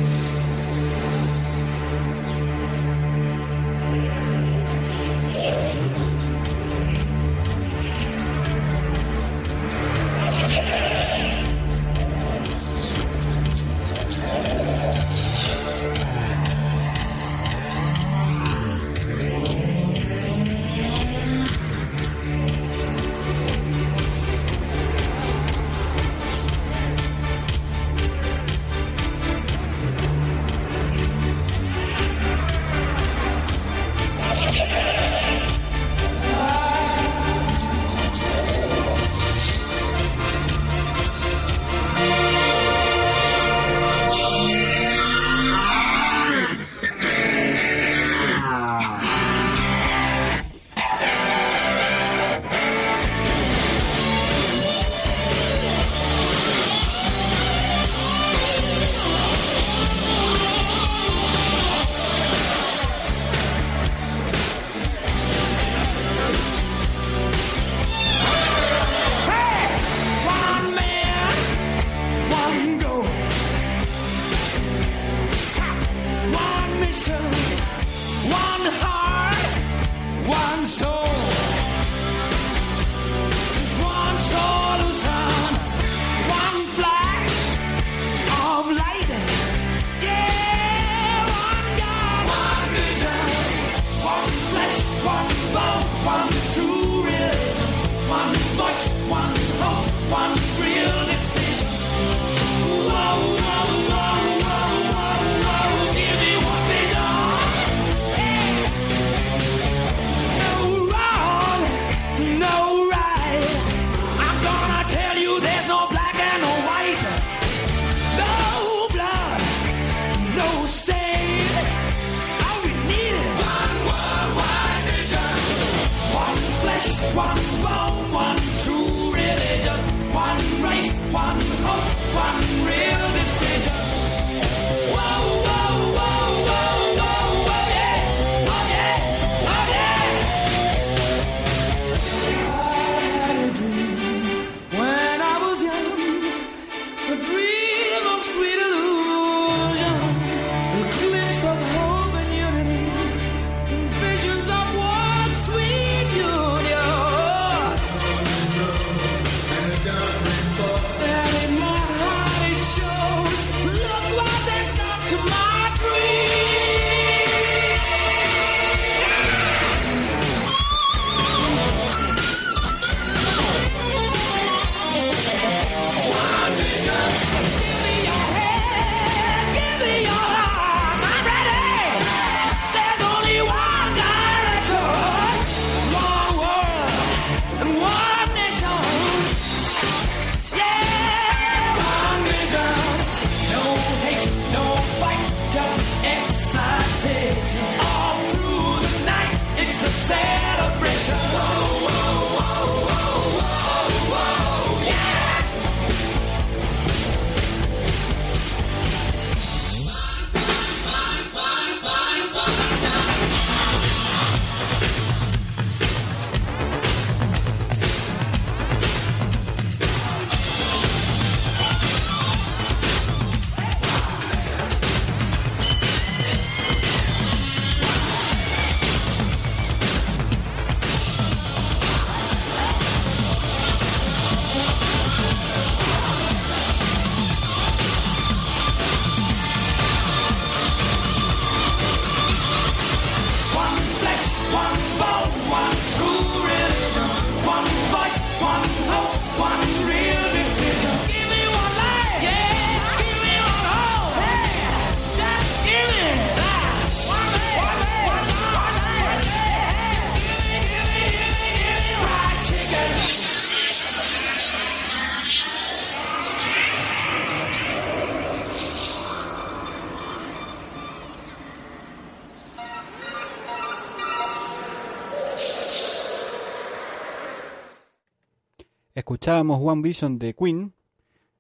[279.41, 280.75] Escuchábamos One Vision de Queen,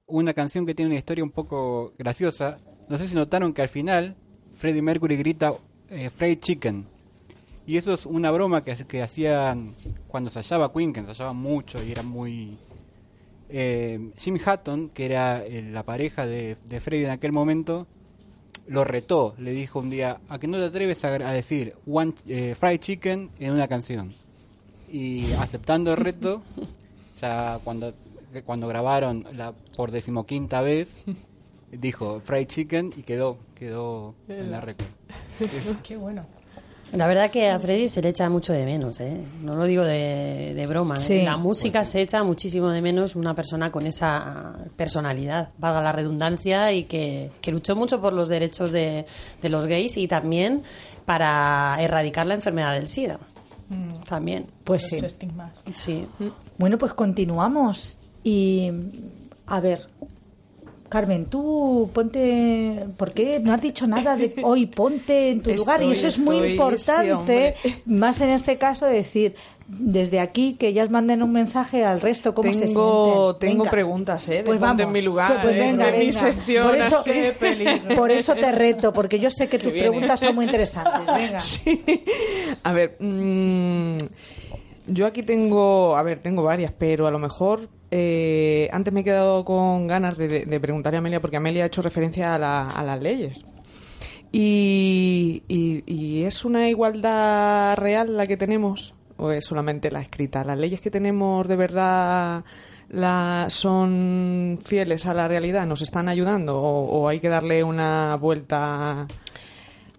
[0.07, 2.57] una canción que tiene una historia un poco graciosa.
[2.89, 4.17] No sé si notaron que al final
[4.55, 5.53] Freddie Mercury grita
[5.91, 6.87] eh, Fried Chicken.
[7.67, 9.75] Y eso es una broma que, que hacían
[10.09, 12.57] cuando ensayaba Queen, que ensayaba mucho y era muy...
[13.51, 17.87] eh, Jim Hatton, que era eh, la pareja de, Freddie en aquel momento,
[18.67, 19.35] lo retó.
[19.37, 22.81] Le dijo un día, ¿a que no te atreves a, a decir one, eh, Fried
[22.81, 24.15] Chicken en una canción?
[24.91, 26.43] Y aceptando el reto,
[27.21, 27.95] ya cuando,
[28.45, 30.95] cuando grabaron la por decimoquinta vez,
[31.73, 34.89] dijo Fried Chicken y quedó, quedó en la récord.
[35.83, 36.27] Qué bueno.
[36.93, 39.21] La verdad que a Freddy se le echa mucho de menos, ¿eh?
[39.43, 40.97] No lo digo de, de broma.
[40.97, 40.99] ¿eh?
[40.99, 41.23] Sí.
[41.23, 46.73] La música se echa muchísimo de menos una persona con esa personalidad, valga la redundancia,
[46.73, 49.07] y que, que luchó mucho por los derechos de,
[49.41, 50.65] de los gays y también
[51.05, 53.21] para erradicar la enfermedad del SIDA.
[54.09, 54.47] También.
[54.65, 54.97] Pues sí.
[54.97, 55.65] Estigmas.
[55.75, 56.07] Sí.
[56.59, 57.99] Bueno, pues continuamos.
[58.25, 58.71] Y
[59.47, 59.89] a ver,
[60.91, 62.85] Carmen, tú ponte.
[62.99, 64.67] ¿Por qué no has dicho nada de hoy?
[64.67, 65.83] Ponte en tu lugar.
[65.83, 67.55] Y eso es muy estoy, importante,
[67.87, 69.35] más en este caso, decir
[69.73, 73.51] desde aquí que ellas manden un mensaje al resto cómo se Tengo, sienten.
[73.51, 73.71] tengo Venga.
[73.71, 74.39] preguntas, ¿eh?
[74.39, 74.83] De Pues vamos.
[74.83, 75.61] en mi lugar, Que pues ¿eh?
[75.61, 76.13] venga, de mi venga.
[76.13, 77.95] sección Por eso, así de peligro.
[77.95, 79.89] por eso te reto, porque yo sé que tus viene.
[79.89, 81.15] preguntas son muy interesantes.
[81.15, 81.39] Venga.
[81.39, 81.81] Sí.
[82.65, 83.97] A ver, mm,
[84.87, 89.05] yo aquí tengo, a ver, tengo varias, pero a lo mejor eh, antes me he
[89.05, 92.71] quedado con ganas de, de- preguntarle a Amelia, porque Amelia ha hecho referencia a, la-
[92.71, 93.45] a las leyes.
[94.33, 100.45] Y, y- y es una igualdad real la que tenemos o es solamente la escrita?
[100.45, 102.43] ¿Las leyes que tenemos de verdad
[102.89, 105.67] la, son fieles a la realidad?
[105.67, 109.07] ¿Nos están ayudando o, o hay que darle una vuelta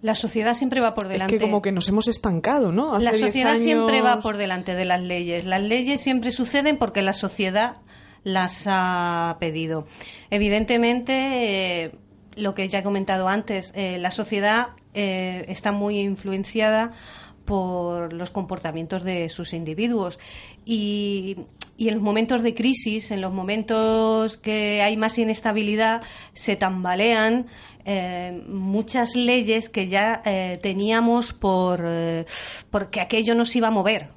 [0.02, 1.36] La sociedad siempre va por delante.
[1.36, 2.95] Es que como que nos hemos estancado, ¿no?
[2.95, 5.45] Hace la 10 sociedad siempre va por delante de las leyes.
[5.45, 7.78] Las leyes siempre suceden porque la sociedad
[8.24, 9.86] las ha pedido.
[10.30, 11.91] Evidentemente, eh,
[12.36, 16.93] lo que ya he comentado antes, eh, la sociedad eh, está muy influenciada
[17.45, 20.20] por los comportamientos de sus individuos
[20.66, 21.38] y,
[21.78, 27.47] y en los momentos de crisis, en los momentos que hay más inestabilidad, se tambalean
[27.86, 32.26] eh, muchas leyes que ya eh, teníamos por eh,
[32.70, 34.10] porque aquello nos iba a mover.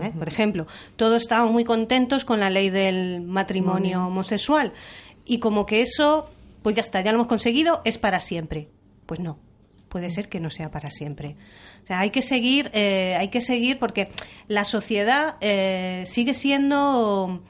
[0.00, 0.12] ¿eh?
[0.16, 0.66] Por ejemplo,
[0.96, 4.72] todos estábamos muy contentos con la ley del matrimonio homosexual
[5.24, 6.30] y como que eso,
[6.62, 8.68] pues ya está, ya lo hemos conseguido, es para siempre.
[9.06, 9.38] Pues no,
[9.88, 11.36] puede ser que no sea para siempre.
[11.84, 14.08] O sea, hay que seguir, eh, hay que seguir porque
[14.46, 15.36] la sociedad
[16.06, 17.42] sigue siendo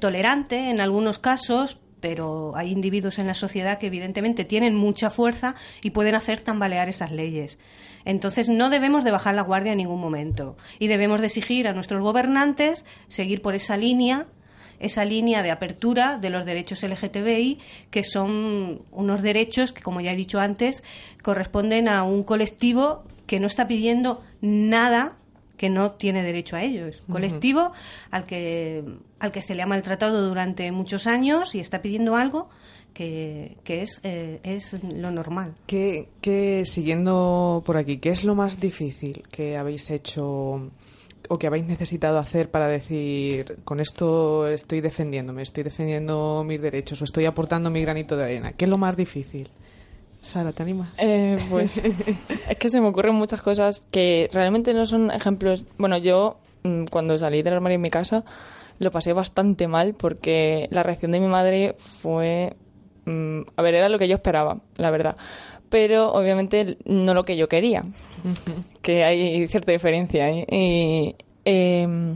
[0.00, 5.54] tolerante en algunos casos, pero hay individuos en la sociedad que evidentemente tienen mucha fuerza
[5.82, 7.58] y pueden hacer tambalear esas leyes.
[8.04, 11.72] Entonces no debemos de bajar la guardia en ningún momento y debemos de exigir a
[11.72, 14.26] nuestros gobernantes seguir por esa línea
[14.80, 17.60] esa línea de apertura de los derechos LGTBI,
[17.92, 20.82] que son unos derechos que, como ya he dicho antes,
[21.22, 25.18] corresponden a un colectivo que no está pidiendo nada
[25.62, 26.88] que no tiene derecho a ello.
[26.88, 27.70] Es un colectivo
[28.10, 28.82] al que,
[29.20, 32.48] al que se le ha maltratado durante muchos años y está pidiendo algo
[32.92, 35.54] que, que es, eh, es lo normal.
[35.68, 40.68] ¿Qué, qué, siguiendo por aquí, qué es lo más difícil que habéis hecho
[41.28, 47.00] o que habéis necesitado hacer para decir, con esto estoy defendiéndome, estoy defendiendo mis derechos
[47.02, 48.52] o estoy aportando mi granito de arena?
[48.54, 49.48] ¿Qué es lo más difícil?
[50.22, 50.88] Sara, ¿te animas?
[50.98, 51.78] Eh, pues
[52.48, 55.64] es que se me ocurren muchas cosas que realmente no son ejemplos.
[55.78, 58.24] Bueno, yo mm, cuando salí del armario en mi casa
[58.78, 62.56] lo pasé bastante mal porque la reacción de mi madre fue...
[63.04, 65.16] mm, a ver, era lo que yo esperaba, la verdad.
[65.68, 67.82] Pero obviamente no lo que yo quería,
[68.82, 70.44] que hay cierta diferencia ahí.
[70.50, 71.14] Y,
[71.44, 72.14] em,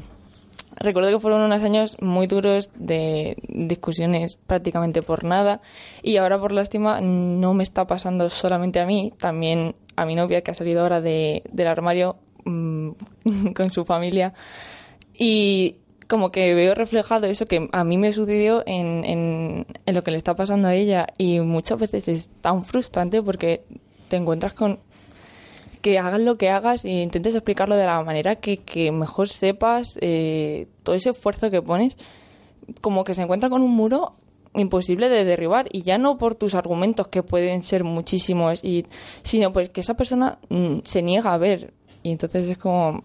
[0.76, 5.60] recuerdo que fueron unos años muy duros de discusiones prácticamente por nada.
[6.02, 10.42] Y ahora por lástima no me está pasando solamente a mí, también a mi novia
[10.42, 12.90] que ha salido ahora de, del armario mm,
[13.56, 14.34] con su familia.
[15.14, 15.76] Y
[16.08, 20.12] como que veo reflejado eso que a mí me sucedió en, en, en lo que
[20.12, 21.06] le está pasando a ella.
[21.18, 23.64] Y muchas veces es tan frustrante porque
[24.08, 24.78] te encuentras con
[25.86, 29.96] que hagas lo que hagas e intentes explicarlo de la manera que, que mejor sepas
[30.00, 31.96] eh, todo ese esfuerzo que pones,
[32.80, 34.16] como que se encuentra con un muro
[34.54, 38.84] imposible de derribar y ya no por tus argumentos que pueden ser muchísimos y
[39.22, 41.72] sino pues que esa persona mm, se niega a ver
[42.02, 43.04] y entonces es como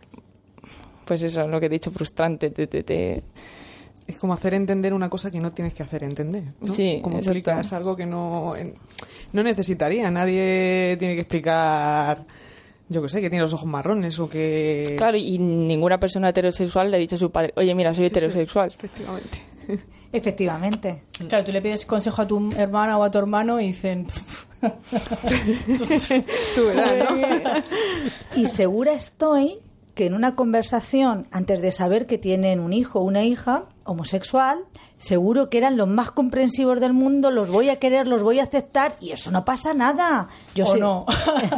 [1.06, 3.22] pues eso lo que he dicho frustrante te, te- te-
[4.08, 6.46] Es como hacer entender una cosa que no tienes que hacer entender.
[6.62, 6.74] ¿no?
[6.74, 7.38] Sí, como exacto.
[7.38, 8.54] explicas algo que no,
[9.34, 10.10] no necesitaría.
[10.10, 12.26] Nadie tiene que explicar,
[12.92, 14.96] yo que sé, que tiene los ojos marrones o que.
[14.98, 18.10] claro y ninguna persona heterosexual le ha dicho a su padre oye mira soy Sí,
[18.14, 19.40] sí, heterosexual efectivamente
[20.14, 21.04] Efectivamente.
[21.30, 24.08] Claro, tú le pides consejo a tu hermana o a tu hermano y dicen...
[26.54, 27.18] Tú verás, ¿no?
[28.36, 29.60] Y segura estoy
[29.96, 34.60] que en una conversación, antes de saber que tienen un hijo o una hija homosexual,
[34.98, 38.44] seguro que eran los más comprensivos del mundo, los voy a querer, los voy a
[38.44, 40.30] aceptar, y eso no pasa nada.
[40.56, 41.06] Yo O sé- no.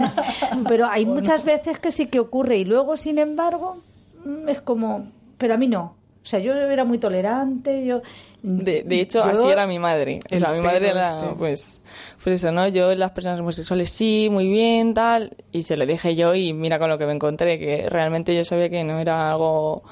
[0.68, 3.78] pero hay muchas veces que sí que ocurre, y luego, sin embargo,
[4.26, 5.06] mm, es como,
[5.38, 5.96] pero a mí no.
[6.24, 8.02] O sea, yo era muy tolerante, yo...
[8.42, 10.20] De, de hecho, yo- así era mi madre.
[10.34, 11.36] O sea, mi madre era, este.
[11.38, 11.82] pues,
[12.24, 12.68] pues eso, ¿no?
[12.70, 15.36] Yo, las personas homosexuales, sí, muy bien, tal.
[15.52, 18.46] Y se lo dije yo y mira con lo que me encontré, que realmente yo
[18.46, 19.84] sabía que no era algo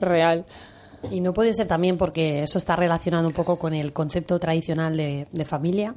[0.00, 0.46] real.
[1.10, 4.96] Y no puede ser también porque eso está relacionado un poco con el concepto tradicional
[4.96, 5.96] de, de familia.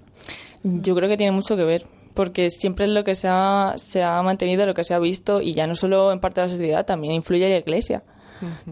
[0.64, 4.02] Yo creo que tiene mucho que ver, porque siempre es lo que se ha, se
[4.02, 6.54] ha mantenido, lo que se ha visto, y ya no solo en parte de la
[6.54, 8.02] sociedad, también influye la iglesia.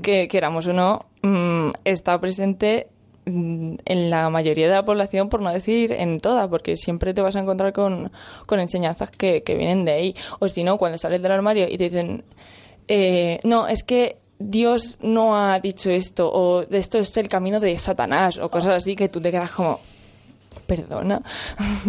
[0.02, 2.88] Que queramos o no, mm, está presente
[3.26, 7.36] en la mayoría de la población, por no decir en toda, porque siempre te vas
[7.36, 8.12] a encontrar con,
[8.46, 10.16] con enseñanzas que, que vienen de ahí.
[10.40, 12.24] O si no, cuando sales del armario y te dicen,
[12.88, 17.78] eh, no, es que Dios no ha dicho esto, o esto es el camino de
[17.78, 19.80] Satanás, o cosas así que tú te quedas como,
[20.68, 21.22] perdona.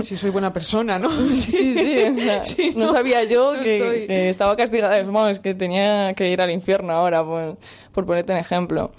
[0.02, 1.10] Si soy buena persona, ¿no?
[1.32, 4.98] Sí, sí, o sea, Sí, no, sabía yo no que, estoy- que estaba castigada,
[5.30, 7.56] es que tenía que ir al infierno ahora, por,
[7.92, 8.92] por ponerte un ejemplo.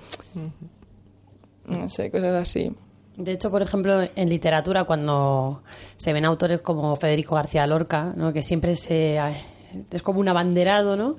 [1.68, 2.72] No sé, cosas así.
[3.18, 5.63] De hecho, por ejemplo, en literatura, cuando
[5.97, 8.34] se ven autores como Federico García Lorca, ¿no?
[8.34, 9.18] que siempre se,
[9.91, 11.16] es como un abanderado, ¿no?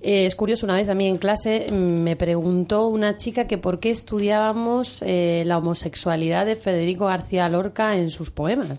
[0.00, 3.58] Eh, es curioso, una vez a mí en clase mm, me preguntó una chica que
[3.58, 8.78] por qué estudiábamos eh, la homosexualidad de Federico García Lorca en sus poemas.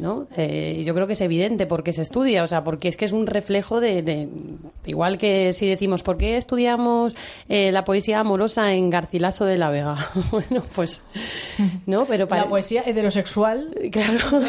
[0.00, 0.26] ¿No?
[0.36, 3.12] Eh, yo creo que es evidente porque se estudia, o sea, porque es que es
[3.12, 4.28] un reflejo de, de-
[4.86, 7.14] igual que si decimos, ¿por qué estudiamos
[7.48, 9.96] eh, la poesía amorosa en Garcilaso de la Vega?
[10.30, 11.02] bueno, pues,
[11.86, 12.06] ¿no?
[12.06, 12.42] Pero para...
[12.42, 13.70] La poesía heterosexual.
[13.92, 14.18] Claro.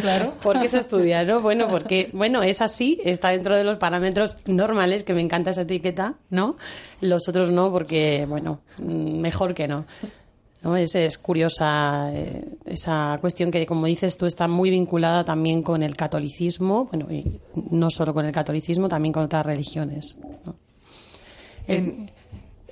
[0.00, 0.32] claro.
[0.42, 1.40] ¿Por qué se estudia, no?
[1.40, 5.62] Bueno, porque, bueno, es así, está dentro de los parámetros normales, que me encanta esa
[5.62, 6.56] etiqueta, ¿no?
[7.00, 9.86] Los otros no, porque, bueno, mm, mejor que no.
[10.64, 10.76] ¿No?
[10.76, 15.82] Es, es curiosa eh, esa cuestión que, como dices tú, está muy vinculada también con
[15.82, 17.38] el catolicismo, bueno, y
[17.70, 20.16] no solo con el catolicismo, también con otras religiones.
[20.46, 20.56] ¿no?
[21.68, 22.10] En-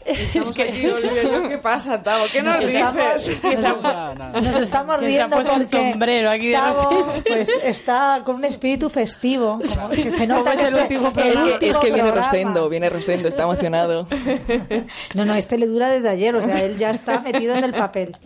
[0.05, 2.25] Estamos aquí, Olivia, y yo, ¿qué pasa, Tavo?
[2.33, 3.43] ¿Qué nos, Nos estamos- dices?
[4.43, 8.45] Nos estamos se ha riendo puesto el sombrero aquí de Tavo, pues está con un
[8.45, 9.59] espíritu festivo.
[9.75, 11.53] Como que se nota Como que es el último el programa.
[11.53, 12.11] último Es que viene.
[12.11, 14.07] Rosendo, viene Rosendo, está emocionado.
[15.15, 17.73] No, no, este le dura desde ayer, o sea, él ya está metido en el
[17.73, 18.17] papel.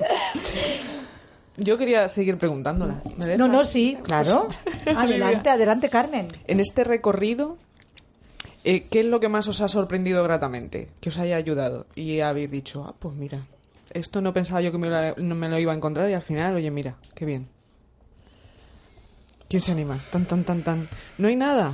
[1.56, 3.04] Yo quería seguir preguntándolas.
[3.16, 4.48] ¿Me No, no, sí, claro.
[4.94, 6.28] Adelante, adelante, Carmen.
[6.46, 7.56] En este recorrido,
[8.66, 10.88] eh, ¿qué es lo que más os ha sorprendido gratamente?
[11.00, 13.46] Que os haya ayudado y habéis dicho, ah, pues mira,
[13.92, 16.22] esto no pensaba yo que me lo, no me lo iba a encontrar y al
[16.22, 17.48] final, oye, mira, qué bien.
[19.48, 19.98] ¿Quién se anima?
[20.10, 20.88] Tan, tan, tan, tan.
[21.18, 21.72] No hay nada.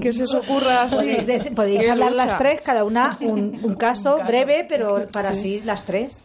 [0.00, 1.18] Que se os ocurra así.
[1.54, 2.24] Podéis, hablar lucha.
[2.26, 6.24] las tres, cada una un, un caso breve, pero para sí las tres.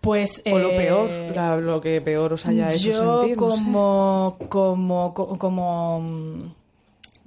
[0.00, 0.42] Pues.
[0.50, 3.36] O lo eh, peor, la- lo que peor os haya hecho yo sentir.
[3.38, 3.62] no sé.
[3.62, 6.38] como, como, co- como, mm,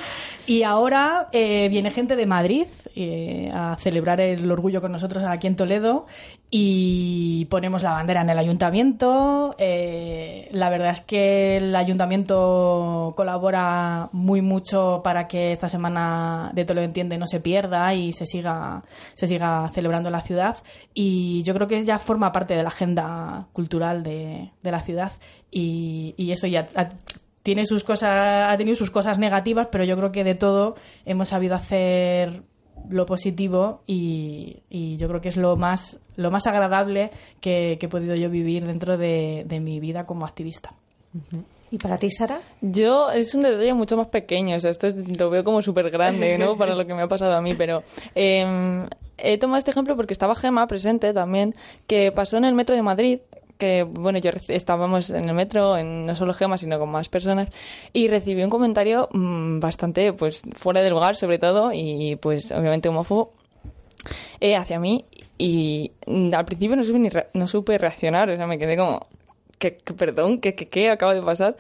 [0.47, 2.65] Y ahora eh, viene gente de Madrid
[2.95, 6.07] eh, a celebrar el orgullo con nosotros aquí en Toledo
[6.49, 9.53] y ponemos la bandera en el ayuntamiento.
[9.59, 16.65] Eh, la verdad es que el ayuntamiento colabora muy mucho para que esta semana de
[16.65, 18.58] Toledo Entiende no se pierda y se siga,
[19.13, 20.57] se siga celebrando en la ciudad.
[20.93, 25.11] Y yo creo que ya forma parte de la agenda cultural de, de la ciudad
[25.51, 26.89] y, eso ya ha-
[27.43, 28.11] tiene sus cosas,
[28.51, 32.43] ha tenido sus cosas negativas, pero yo creo que de todo hemos sabido hacer
[32.89, 34.61] lo positivo y,
[34.97, 38.97] yo creo que es lo más, lo más agradable que, he podido yo vivir dentro
[38.97, 40.73] de, de mi vida como activista.
[41.71, 42.39] ¿Y para ti, Sara?
[42.61, 45.89] Yo es un detalle mucho más pequeño, o sea, esto es- lo veo como súper
[45.91, 46.55] grande, ¿no?
[46.57, 47.83] Para lo que me ha pasado a mí, pero
[48.15, 51.53] eh, he tomado este ejemplo porque estaba Gema presente también,
[51.87, 53.19] que pasó en el metro de Madrid,
[53.59, 57.49] que bueno, yo estábamos en el metro, en, no solo Gema, sino con más personas,
[57.93, 62.89] y recibí un comentario mm, bastante, pues, fuera del lugar, sobre todo, y pues, obviamente
[62.89, 63.33] homófobo,
[64.39, 65.03] eh, hacia mí
[65.37, 68.75] y mm, al principio no supe, ni re- no supe reaccionar, o sea, me quedé
[68.77, 69.05] como,
[69.59, 71.55] ¿qué, qué- perdón, ¿qué, qué, qué acaba de pasar?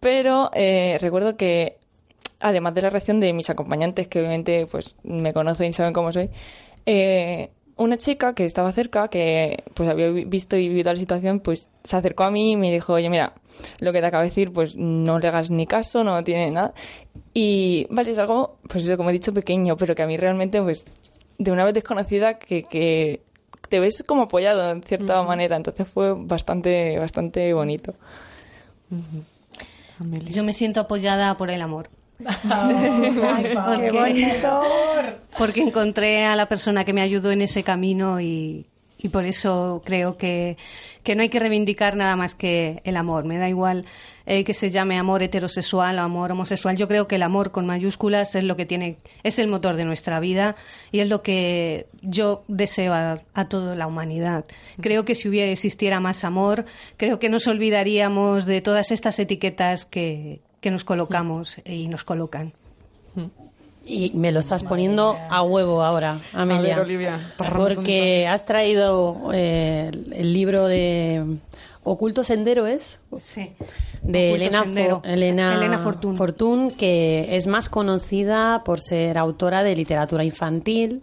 [0.00, 1.78] Pero eh, recuerdo que,
[2.40, 6.12] además de la reacción de mis acompañantes, que obviamente pues me conocen y saben cómo
[6.12, 6.28] soy,
[6.84, 11.40] eh, una chica que estaba cerca, que pues había vi- visto y vivido la situación,
[11.40, 13.34] pues se acercó a mí y me dijo, oye, mira,
[13.80, 16.72] lo que te acabo de decir, pues no le hagas ni caso, no tiene nada.
[17.34, 20.60] Y vale, es algo, pues eso, como he dicho, pequeño, pero que a mí realmente,
[20.62, 20.86] pues,
[21.38, 23.20] de una vez desconocida, que, que
[23.68, 25.56] te ves como apoyado en cierta manera.
[25.56, 27.94] Entonces fue bastante, bastante bonito.
[30.28, 31.88] Yo me siento apoyada por el amor.
[32.18, 34.62] ¡Qué bonito!
[35.38, 38.66] Porque encontré a la persona que me ayudó en ese camino y,
[38.98, 40.56] y por eso creo que,
[41.02, 43.24] que no hay que reivindicar nada más que el amor.
[43.24, 43.84] Me da igual
[44.24, 46.76] eh, que se llame amor heterosexual o amor homosexual.
[46.76, 49.84] Yo creo que el amor con mayúsculas es lo que tiene, es el motor de
[49.84, 50.56] nuestra vida
[50.92, 54.44] y es lo que yo deseo a, a toda la humanidad.
[54.80, 56.64] Creo que si hubiera existiera más amor,
[56.96, 62.52] creo que nos olvidaríamos de todas estas etiquetas que, que nos colocamos y nos colocan.
[63.88, 66.74] Y me lo estás poniendo a huevo ahora, Amelia.
[66.76, 67.20] ver, Olivia.
[67.38, 71.38] Porque has traído eh, el libro de
[71.84, 73.52] Oculto Sendero es Sí.
[74.02, 74.64] de Elena.
[74.64, 76.16] Fo- Elena, Elena Fortún.
[76.16, 81.02] Fortún, que es más conocida por ser autora de literatura infantil.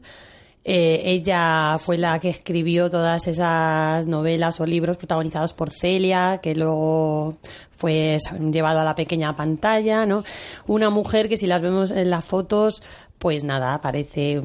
[0.65, 6.55] Eh, ella fue la que escribió todas esas novelas o libros protagonizados por Celia, que
[6.55, 7.35] luego
[7.75, 8.17] fue
[8.51, 10.23] llevado a la pequeña pantalla, ¿no?
[10.67, 12.81] Una mujer que si las vemos en las fotos,
[13.19, 14.41] pues nada, parece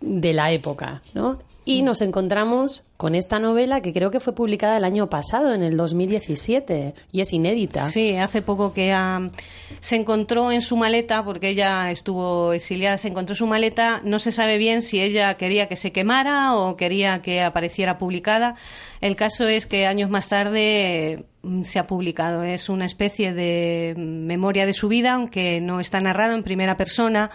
[0.00, 1.38] de la época, ¿no?
[1.70, 5.62] Y nos encontramos con esta novela que creo que fue publicada el año pasado, en
[5.62, 7.88] el 2017, y es inédita.
[7.88, 9.30] Sí, hace poco que ah,
[9.78, 14.32] se encontró en su maleta, porque ella estuvo exiliada, se encontró su maleta, no se
[14.32, 18.56] sabe bien si ella quería que se quemara o quería que apareciera publicada.
[19.00, 22.42] El caso es que años más tarde mm, se ha publicado.
[22.42, 26.76] Es una especie de mm, memoria de su vida, aunque no está narrado en primera
[26.76, 27.30] persona.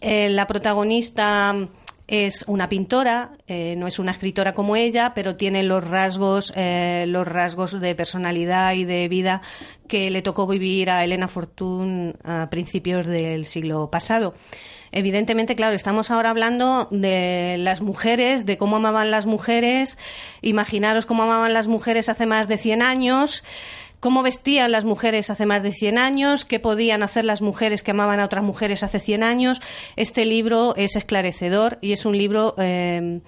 [0.00, 1.54] Eh, la protagonista
[2.08, 7.04] es una pintora, eh, no es una escritora como ella, pero tiene los rasgos, eh,
[7.08, 9.42] los rasgos de personalidad y de vida
[9.88, 14.34] que le tocó vivir a Elena Fortún a principios del siglo pasado.
[14.92, 19.98] Evidentemente, claro, estamos ahora hablando de las mujeres, de cómo amaban las mujeres.
[20.42, 23.42] Imaginaros cómo amaban las mujeres hace más de 100 años
[24.00, 27.92] cómo vestían las mujeres hace más de 100 años, qué podían hacer las mujeres que
[27.92, 29.60] amaban a otras mujeres hace 100 años.
[29.96, 33.20] Este libro es esclarecedor y es un libro eh,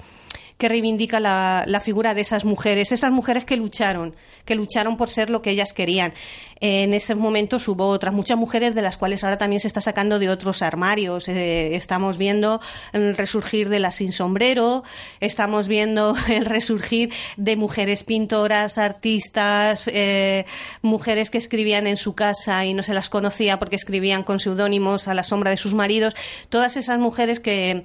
[0.59, 5.30] que reivindica la, figura de esas mujeres, esas mujeres que lucharon, que lucharon por ser
[5.30, 6.12] lo que ellas querían.
[6.61, 10.18] En esos momentos hubo otras muchas mujeres de las cuales ahora también se está sacando
[10.18, 11.28] de otros armarios.
[11.28, 12.61] Eh, estamos viendo
[12.92, 14.82] el resurgir de las sin sombrero,
[15.20, 20.44] estamos viendo el resurgir de mujeres pintoras, artistas, eh,
[20.82, 25.06] mujeres que escribían en su casa y no se las conocía porque escribían con seudónimos
[25.06, 26.14] a la sombra de sus maridos.
[26.48, 27.84] Todas esas mujeres que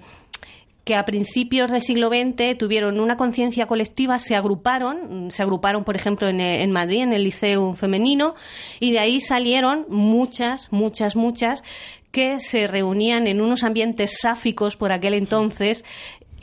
[0.83, 5.95] que a principios del siglo XX tuvieron una conciencia colectiva, se agruparon, se agruparon, por
[5.95, 8.35] ejemplo, en, en Madrid, en el Liceo Femenino,
[8.79, 11.63] y de ahí salieron muchas, muchas, muchas
[12.11, 15.83] que se reunían en unos ambientes sáficos por aquel entonces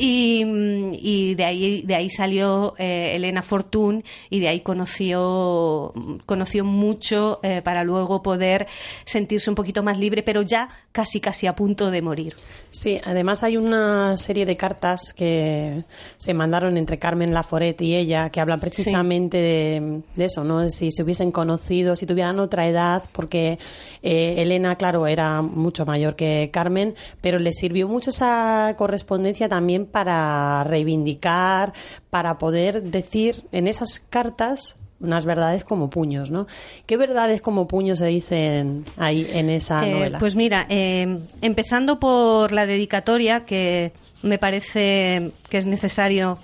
[0.03, 0.42] y,
[0.98, 5.92] y de ahí de ahí salió eh, Elena Fortún y de ahí conoció
[6.24, 8.66] conoció mucho eh, para luego poder
[9.05, 12.34] sentirse un poquito más libre pero ya casi casi a punto de morir
[12.70, 15.82] Sí, además hay una serie de cartas que
[16.18, 20.70] se mandaron entre Carmen Laforet y ella que hablan precisamente de, de eso, ¿no?
[20.70, 23.59] Si se hubiesen conocido, si tuvieran otra edad, porque
[24.03, 29.86] eh, Elena, claro, era mucho mayor que Carmen, pero le sirvió mucho esa correspondencia también
[29.91, 31.72] para reivindicar,
[32.11, 36.47] para poder decir en esas cartas unas verdades como puños, ¿no?
[36.86, 40.18] ¿Qué verdades como puños se dicen ahí en esa Eh, novela?
[40.18, 46.38] Pues mira, eh, empezando por la dedicatoria, que me parece que es necesario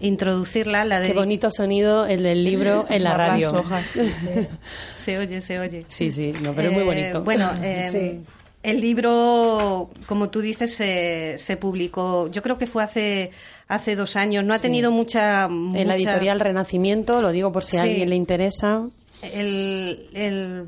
[0.00, 0.84] introducirla.
[0.84, 3.52] La Qué bonito sonido el del libro en la Las radio.
[3.60, 4.28] hojas, sí, sí.
[4.94, 5.84] Se oye, se oye.
[5.88, 7.22] Sí, sí, no, pero es muy Eh, bonito.
[7.22, 8.20] Bueno, eh,
[8.64, 13.30] el libro, como tú dices, se, se publicó, yo creo que fue hace,
[13.68, 14.42] hace dos años.
[14.44, 14.62] No ha Sí.
[14.62, 18.88] tenido mucha, en la mucha- editorial Renacimiento, lo digo por si a alguien le interesa.
[19.22, 20.64] El, el-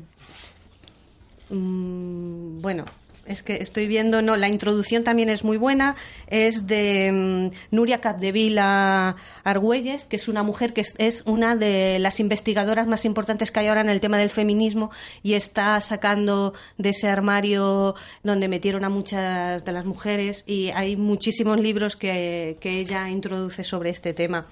[1.49, 2.85] mm, bueno,
[3.27, 5.95] es que estoy viendo, no, la introducción también es muy buena,
[6.27, 12.19] es de mm, Nuria Capdevila Argüelles, que es una mujer que es, una de las
[12.19, 14.91] investigadoras más importantes que hay ahora en el tema del feminismo
[15.23, 20.95] y está sacando de ese armario donde metieron a muchas de las mujeres y hay
[20.97, 24.47] muchísimos libros que, que ella introduce sobre este tema.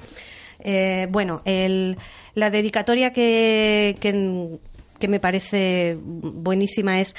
[0.59, 1.97] Eh, bueno, el-
[2.34, 4.57] la dedicatoria que, que,
[4.99, 7.15] que me parece buenísima es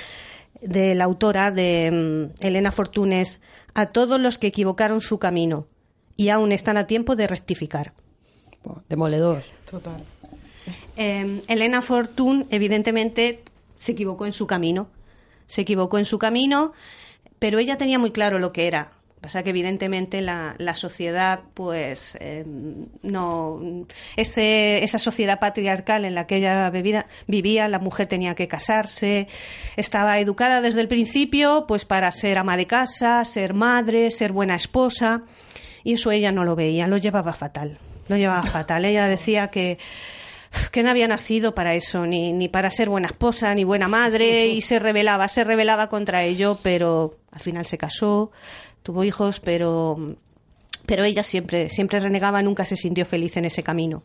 [0.60, 3.40] de la autora de mm, Elena Fortunes
[3.74, 5.66] a todos los que equivocaron su camino
[6.16, 7.92] y aún están a tiempo de rectificar.
[8.88, 9.42] Demoledor.
[9.70, 10.02] Total.
[10.96, 13.42] Eh, Elena Fortún, evidentemente,
[13.78, 14.88] se equivocó en su camino.
[15.46, 16.72] Se equivocó en su camino,
[17.38, 18.92] pero ella tenía muy claro lo que era.
[19.26, 22.44] Pasa que evidentemente la, la sociedad, pues, eh,
[23.02, 23.60] no,
[24.14, 29.26] ese, esa sociedad patriarcal en la que ella bebida- vivía, la mujer tenía que casarse,
[29.76, 34.54] estaba educada desde el principio, pues, para ser ama de casa, ser madre, ser buena
[34.54, 35.22] esposa,
[35.82, 38.84] y eso ella no lo veía, lo llevaba fatal, lo llevaba fatal.
[38.84, 39.78] Ella decía que
[40.70, 44.46] que no había nacido para eso, ni, ni para ser buena esposa, ni buena madre,
[44.54, 48.30] y se rebelaba, se rebelaba contra ello, pero al final se casó,
[48.86, 50.16] tuvo hijos, pero,
[50.86, 54.04] pero ella siempre, siempre renegaba, nunca se sintió feliz en ese camino.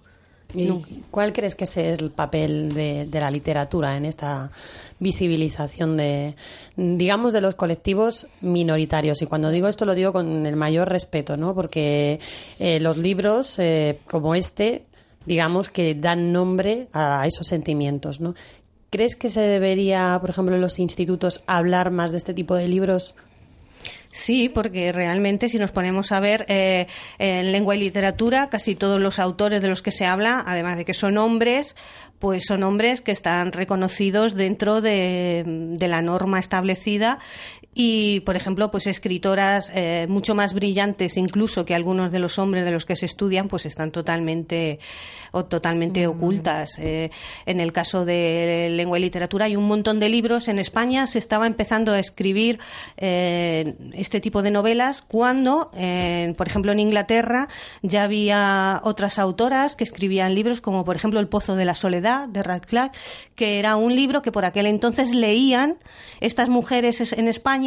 [0.56, 0.68] ¿Y
[1.12, 4.52] ¿Cuál crees que es el papel de, de la literatura en esta
[5.00, 6.36] visibilización de,
[6.76, 9.22] digamos, de los colectivos minoritarios?
[9.22, 11.54] Y cuando digo esto lo digo con el mayor respeto, ¿no?
[11.54, 12.20] Porque
[12.60, 14.86] eh, los libros eh, como este
[15.24, 18.34] digamos, que dan nombre a esos sentimientos, ¿no?
[18.90, 22.68] ¿Crees que se debería, por ejemplo, en los institutos hablar más de este tipo de
[22.68, 23.14] libros?
[24.12, 26.88] Sí, porque realmente si nos ponemos a ver eh,
[27.18, 30.84] en lengua y literatura, casi todos los autores de los que se habla, además de
[30.84, 31.78] que son hombres,
[32.20, 37.20] pues son hombres que están reconocidos dentro de, de la norma establecida
[37.74, 42.66] y, por ejemplo, pues escritoras eh, mucho más brillantes incluso que algunos de los hombres
[42.66, 44.80] de los que se estudian, pues están totalmente
[45.32, 46.78] o totalmente ocultas.
[46.80, 47.10] Eh,
[47.46, 50.50] en el caso de lengua y literatura hay un montón de libros.
[50.50, 52.60] En España se estaba empezando a escribir
[52.98, 57.48] eh, este tipo de novelas cuando, por ejemplo, en Inglaterra
[57.82, 62.28] ya había otras autoras que escribían libros como, por ejemplo, El Pozo de la Soledad
[62.28, 62.92] de Radcliffe,
[63.36, 65.78] que era un libro que por aquel entonces leían
[66.20, 67.61] estas mujeres es- en España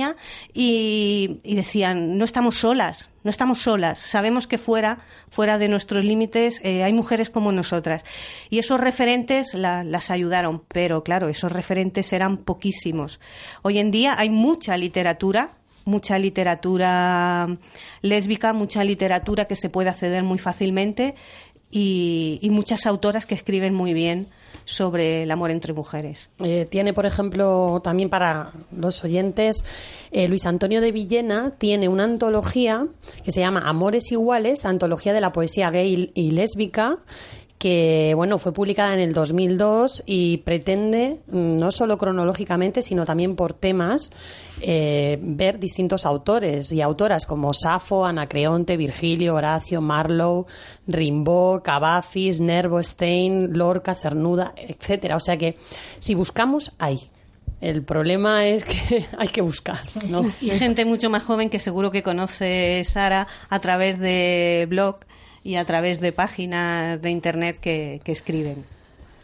[0.53, 4.99] y, decían, no estamos solas, no estamos solas, sabemos que fuera,
[5.31, 8.05] fuera de nuestros límites eh, hay mujeres como nosotras.
[8.51, 13.21] Y esos referentes la- las ayudaron, pero claro, esos referentes eran poquísimos.
[13.63, 15.51] Hoy en día hay mucha literatura,
[15.85, 17.57] mucha literatura
[18.03, 21.15] lésbica, mucha literatura que se puede acceder muy fácilmente
[21.71, 24.29] y muchas autoras que escriben muy bien
[24.65, 26.31] sobre el amor entre mujeres.
[26.39, 29.65] Eh, tiene, por ejemplo, también para los oyentes,
[30.11, 32.87] eh, Luis Antonio de Villena tiene una antología
[33.25, 36.99] que se llama Amores Iguales, antología de la poesía gay y lésbica,
[37.65, 43.37] que bueno fue publicada en el 2002 y pretende mm, no solo cronológicamente sino también
[43.37, 44.11] por temas
[44.61, 50.45] eh, ver distintos autores y autoras como Safo, Anacreonte, Virgilio, Horacio, Marlowe,
[50.87, 55.17] Rimbaud, Cavafis, Nervo, Stein, Lorca, Cernuda, etcétera.
[55.17, 55.57] O sea que
[56.01, 57.01] si buscamos hay.
[57.63, 60.31] El problema es que hay que buscar, ¿no?
[60.43, 64.99] Y gente mucho más joven que seguro que conoce Sara a través de blog
[65.45, 68.65] y a través de páginas de internet que, que escriben.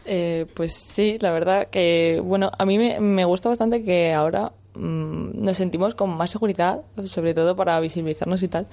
[0.04, 4.52] Eh, pues sí, la verdad que, bueno, a mí me, me gusta bastante que ahora
[4.74, 8.66] mm, nos sentimos con más seguridad, sobre todo para visibilizarnos y tal,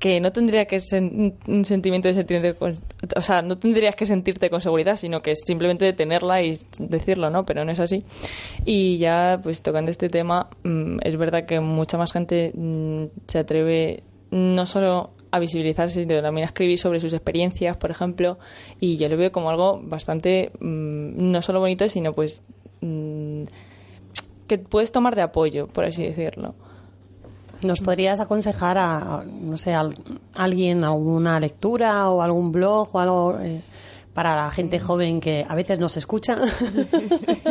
[0.00, 2.74] que no tendría que ser un sentimiento de sentirte con,
[3.14, 7.30] o sea, no tendrías que sentirte con seguridad, sino que es simplemente tenerla y decirlo,
[7.30, 7.44] ¿no?
[7.44, 8.02] Pero no es así.
[8.64, 13.38] Y ya, pues tocando este tema, mm, es verdad que mucha más gente mm, se
[13.38, 18.38] atreve no solo a visibilizarse, sino también a escribir sobre sus experiencias, por ejemplo,
[18.80, 22.42] y yo lo veo como algo bastante, mm, no solo bonito, sino pues
[22.80, 23.44] mm,
[24.46, 26.54] que puedes tomar de apoyo, por así decirlo.
[27.62, 29.88] ¿Nos podrías aconsejar a, no sé, a
[30.32, 33.60] alguien alguna lectura o algún blog o algo eh,
[34.14, 36.36] para la gente joven que a veces nos escucha?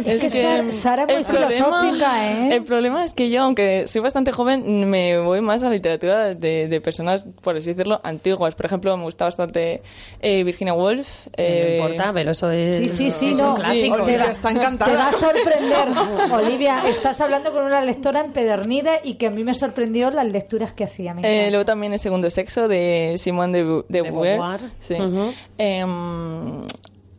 [0.05, 2.55] Es que Sara- muy filosófica, ¿eh?
[2.55, 6.33] El problema es que yo, aunque soy bastante joven, me voy más a la literatura
[6.33, 8.55] de, de personas, por así decirlo, antiguas.
[8.55, 9.81] Por ejemplo, me gusta bastante
[10.21, 11.27] eh, Virginia Woolf.
[11.37, 12.77] eh, No importa, pero eso es...
[12.77, 13.55] Sí, sí, sí, es un no.
[13.55, 13.95] clásico.
[14.03, 15.87] Te va, te va a sorprender.
[16.31, 20.73] Olivia, estás hablando con una lectora empedernida y que a mí me sorprendió las lecturas
[20.73, 21.13] que hacía.
[21.13, 24.37] me Eh, luego también el segundo sexo de Simone de, Bu- de De Beauvoir.
[24.37, 24.61] Beauvoir.
[24.79, 24.95] Sí.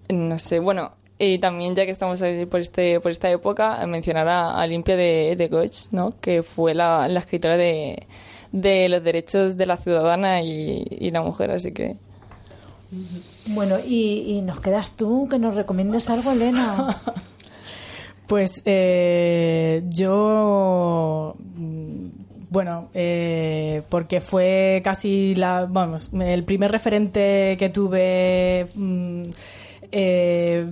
[0.09, 4.29] No sé, bueno, y también ya que estamos ahí por este por esta época, mencionar
[4.29, 6.19] a, a Limpia de, de Goethe, ¿no?
[6.21, 8.07] que fue la, la escritora de,
[8.53, 11.97] de los derechos de la ciudadana y, y la mujer, así que...
[13.51, 16.97] Bueno, y, y nos quedas tú, que nos recomiendes algo, Elena.
[18.31, 22.07] Pues eh, yo, mm,
[22.51, 29.25] bueno, eh, porque fue casi la, vamos, el primer referente que tuve mm,
[29.93, 30.67] eh,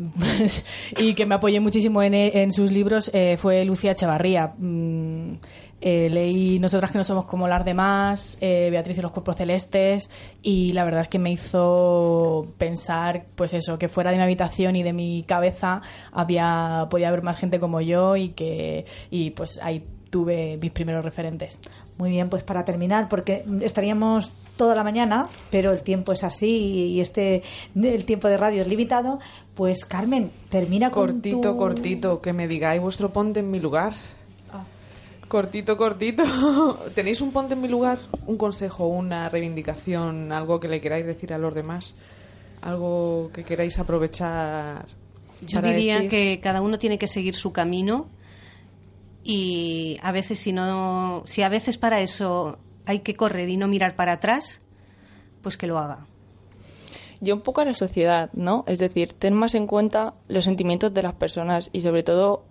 [0.99, 4.55] y que me apoyé muchísimo en, en sus libros eh, fue Lucía Echevarría.
[4.59, 5.35] Mm,
[5.81, 10.11] eh, leí Nosotras que no somos como las demás, eh, Beatriz y los cuerpos celestes
[10.43, 14.75] y la verdad es que me hizo pensar, pues eso, que fuera de mi habitación
[14.75, 19.61] y de mi cabeza había podía haber más gente como yo y que y pues
[19.63, 21.59] ahí tuve mis primeros referentes.
[21.99, 26.49] Muy bien, pues para terminar, porque estaríamos toda la mañana, pero el tiempo es así
[26.95, 27.43] y este
[27.77, 29.19] el tiempo de radio es limitado,
[29.55, 33.93] pues Carmen, termina con Cortito, tu- cortito, que me digáis vuestro ponte en mi lugar.
[35.29, 36.25] Cortito, cortito.
[36.95, 37.99] ¿Tenéis un ponte en mi lugar?
[38.27, 41.95] ¿Un consejo, una reivindicación, algo que le queráis decir a los demás?
[42.63, 44.87] ¿Algo que queráis aprovechar?
[45.47, 46.11] Yo diría decir?
[46.11, 48.07] que cada uno tiene que seguir su camino
[49.31, 53.69] y a veces si no, si a veces para eso hay que correr y no
[53.69, 54.63] mirar para atrás,
[55.43, 56.07] pues que lo haga.
[57.21, 58.65] Yo un poco a la sociedad, ¿no?
[58.67, 62.45] Es decir, ten más en cuenta los sentimientos de las personas y sobre todo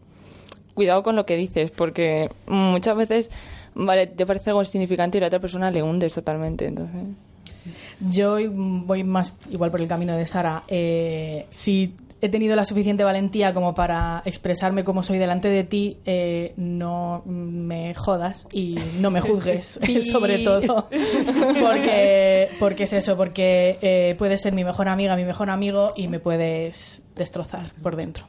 [0.76, 3.32] cuidado con lo que dices, porque muchas veces,
[3.74, 7.02] vale, te parece algo insignificante y la otra persona le hundes totalmente, entonces...
[8.00, 10.64] Yo voy más igual por el camino de Sara.
[10.68, 15.98] Eh, si he tenido la suficiente valentía como para expresarme como soy delante de ti,
[16.06, 19.80] eh, no me jodas y no me juzgues,
[20.12, 20.88] sobre todo.
[20.90, 26.08] Porque, porque es eso, porque eh, puedes ser mi mejor amiga, mi mejor amigo y
[26.08, 28.26] me puedes destrozar por dentro.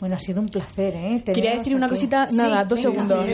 [0.00, 1.22] Bueno, ha sido un placer, ¿eh?
[1.24, 1.94] Quería decir una aquí.
[1.94, 3.32] cosita, nada, Sí, dos venga, segundos.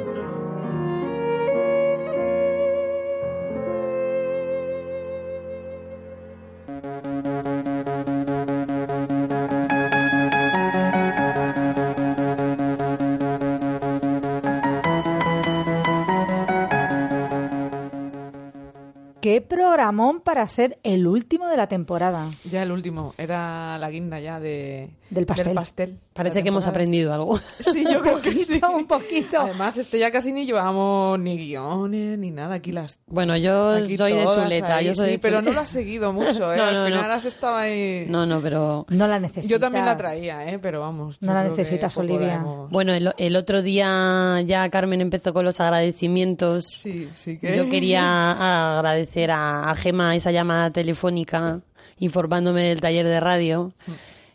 [19.78, 22.28] Programón para ser el último de la temporada.
[22.44, 23.16] Ya el último.
[23.18, 25.98] Era la guinda ya de, Del pastel.
[26.14, 27.40] Parece La que hemos aprendido algo.
[27.74, 28.62] Sí, yo creo que sí.
[28.72, 29.40] Un poquito.
[29.42, 32.54] Además, este ya casi ni llevamos ni guiones ni nada.
[32.56, 33.00] Aquí las.
[33.08, 34.76] Bueno, yo aquí soy de chuleta.
[34.76, 36.58] ahí, yo soy sí, de pero no lo has seguido mucho, ¿eh?
[36.58, 37.14] No, Al no, final no.
[37.14, 38.06] has estado ahí.
[38.08, 38.86] No, no, pero...
[38.90, 39.50] No la necesitas.
[39.50, 40.60] Yo también la traía, ¿eh?
[40.60, 41.20] Pero vamos.
[41.20, 42.36] No la necesitas, la Olivia.
[42.36, 46.66] hemos- Bueno, el, el otro día ya Carmen empezó con los agradecimientos.
[46.68, 47.58] Sí, sí que.
[47.58, 51.61] Yo quería agradecer a, a Gema esa llamada telefónica
[51.99, 53.74] informándome del taller de radio.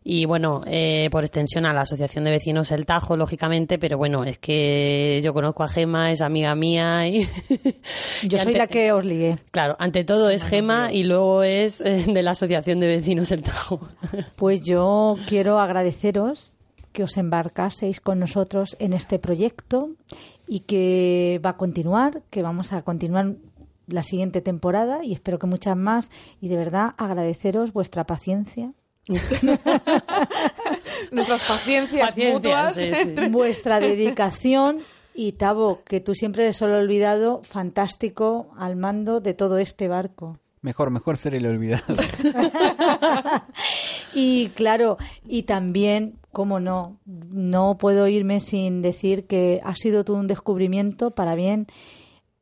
[0.04, 4.24] Y bueno, eh, por extensión a la Asociación de Vecinos El Tajo, lógicamente, pero bueno,
[4.24, 7.28] es que yo conozco a Gema, es amiga mía y...
[8.22, 9.36] Yo y soy ante- la que os ligué.
[9.50, 13.42] Claro, ante todo es Gema y luego es eh, de la Asociación de Vecinos El
[13.42, 13.80] Tajo.
[14.36, 16.56] Pues yo quiero agradeceros
[16.92, 19.90] que os embarcaseis con nosotros en este proyecto
[20.46, 23.34] y que va a continuar, que vamos a continuar
[23.88, 26.10] la siguiente temporada y espero que muchas más
[26.40, 28.72] y de verdad agradeceros vuestra paciencia,
[31.10, 32.76] Nuestras paciencias Paciencia, mutuas.
[32.76, 33.14] sí, sí.
[33.30, 34.80] vuestra dedicación
[35.14, 40.38] y Tavo, que tú siempre eres solo olvidado, fantástico al mando de todo este barco.
[40.60, 41.84] Mejor, mejor ser el olvidado.
[44.14, 50.16] Y claro, y también, cómo no, no puedo irme sin decir que ha sido todo
[50.16, 51.66] un descubrimiento para bien.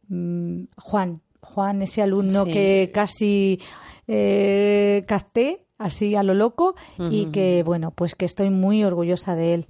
[0.09, 2.51] Mm, Juan, Juan, ese alumno Sí.
[2.53, 3.61] que casi
[4.09, 9.55] eh, capté así a lo loco y que, bueno, pues que estoy muy orgullosa de
[9.55, 9.67] él.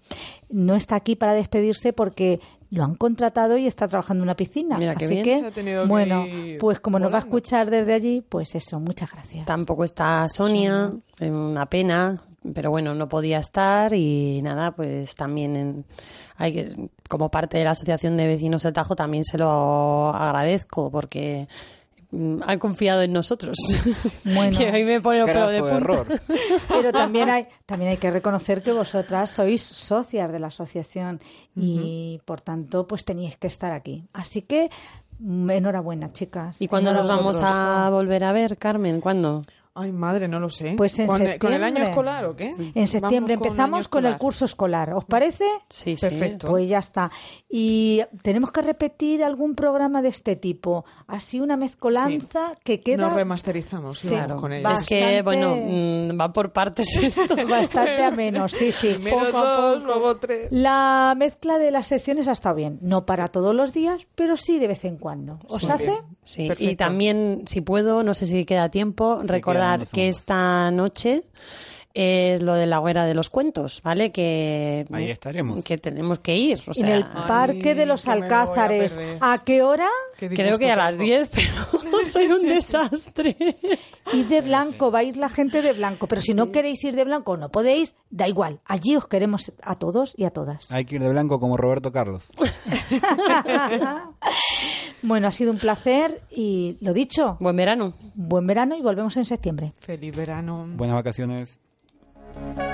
[0.50, 4.76] No está aquí para despedirse porque lo han contratado y está trabajando en una piscina.
[4.78, 5.50] Mira, así que,
[5.86, 6.24] bueno,
[6.58, 7.36] pues como nos va a volando.
[7.38, 9.46] escuchar desde allí, pues eso, muchas gracias.
[9.46, 12.16] Tampoco está Sonia, una pena,
[12.54, 15.84] pero bueno, no podía estar y nada, pues también en-
[16.36, 20.90] hay que, como parte de la Asociación de Vecinos del Tajo también se lo agradezco
[20.90, 21.48] porque
[22.42, 23.56] han confiado en nosotros.
[24.24, 24.58] Bueno.
[24.58, 25.76] a mí me pone de punta.
[25.76, 26.06] error.
[26.68, 31.20] Pero también hay, también hay que reconocer que vosotras sois socias de la asociación
[31.54, 34.04] y por tanto pues teníais que estar aquí.
[34.12, 34.68] Así que
[35.18, 36.60] mm, enhorabuena, chicas.
[36.60, 39.00] ¿Y cuándo nos vamos a volver a ver, Carmen?
[39.00, 39.42] ¿Cuándo?
[39.78, 40.72] Ay, madre, no lo sé.
[40.76, 41.90] Pues en ¿Con, el- ¿Con el año septiembre.
[41.90, 42.54] escolar o qué?
[42.74, 44.94] En septiembre Vamos con empezamos con el curso escolar.
[44.94, 45.44] ¿Os parece?
[45.68, 46.06] Sí, sí.
[46.06, 46.48] Perfecto.
[46.48, 47.10] Pues ya está.
[47.48, 50.84] Y tenemos que repetir algún programa de este tipo.
[51.06, 54.66] Así una mezcolanza que queda Nos remasterizamos Sí, vamos con ello.
[54.68, 54.72] va.
[54.72, 57.34] Es que, bueno, mm, va por partes esto.
[57.48, 58.48] bastante ameno.
[58.48, 58.88] Sí, sí.
[58.94, 59.86] Primero Poco a dos, poco.
[59.86, 60.48] luego tres.
[60.50, 62.78] La mezcla de las secciones ha estado bien.
[62.80, 65.38] No para todos los días, pero sí de vez en cuando.
[65.48, 65.70] ¿Os Sí.
[65.70, 65.92] hace?
[66.22, 66.72] Sí, Perfecto.
[66.72, 71.22] y también, si puedo, no sé si queda tiempo, quedan recordar que esta noche
[71.98, 74.12] es lo de la hoguera de los cuentos, ¿vale?
[74.12, 75.64] Que, Ahí estaremos.
[75.64, 76.60] que tenemos que ir.
[76.66, 78.98] O en el Parque de los a Alcázares.
[79.18, 79.88] ¿A qué hora?
[80.18, 81.04] Qué creo que a las tengo.
[81.04, 83.34] 10, pero soy un desastre.
[84.12, 86.06] Y de blanco, va a ir la gente de blanco.
[86.06, 88.60] Pero si no queréis ir de blanco, no podéis, da igual.
[88.66, 90.70] Allí os queremos a todos y a todas.
[90.70, 92.28] Hay que ir de blanco como Roberto Carlos.
[95.02, 97.36] Bueno, ha sido un placer y lo dicho.
[97.38, 97.94] Buen verano.
[98.14, 99.72] Buen verano y volvemos en septiembre.
[99.78, 100.66] Feliz verano.
[100.74, 101.60] Buenas vacaciones.
[102.36, 102.65] Bye.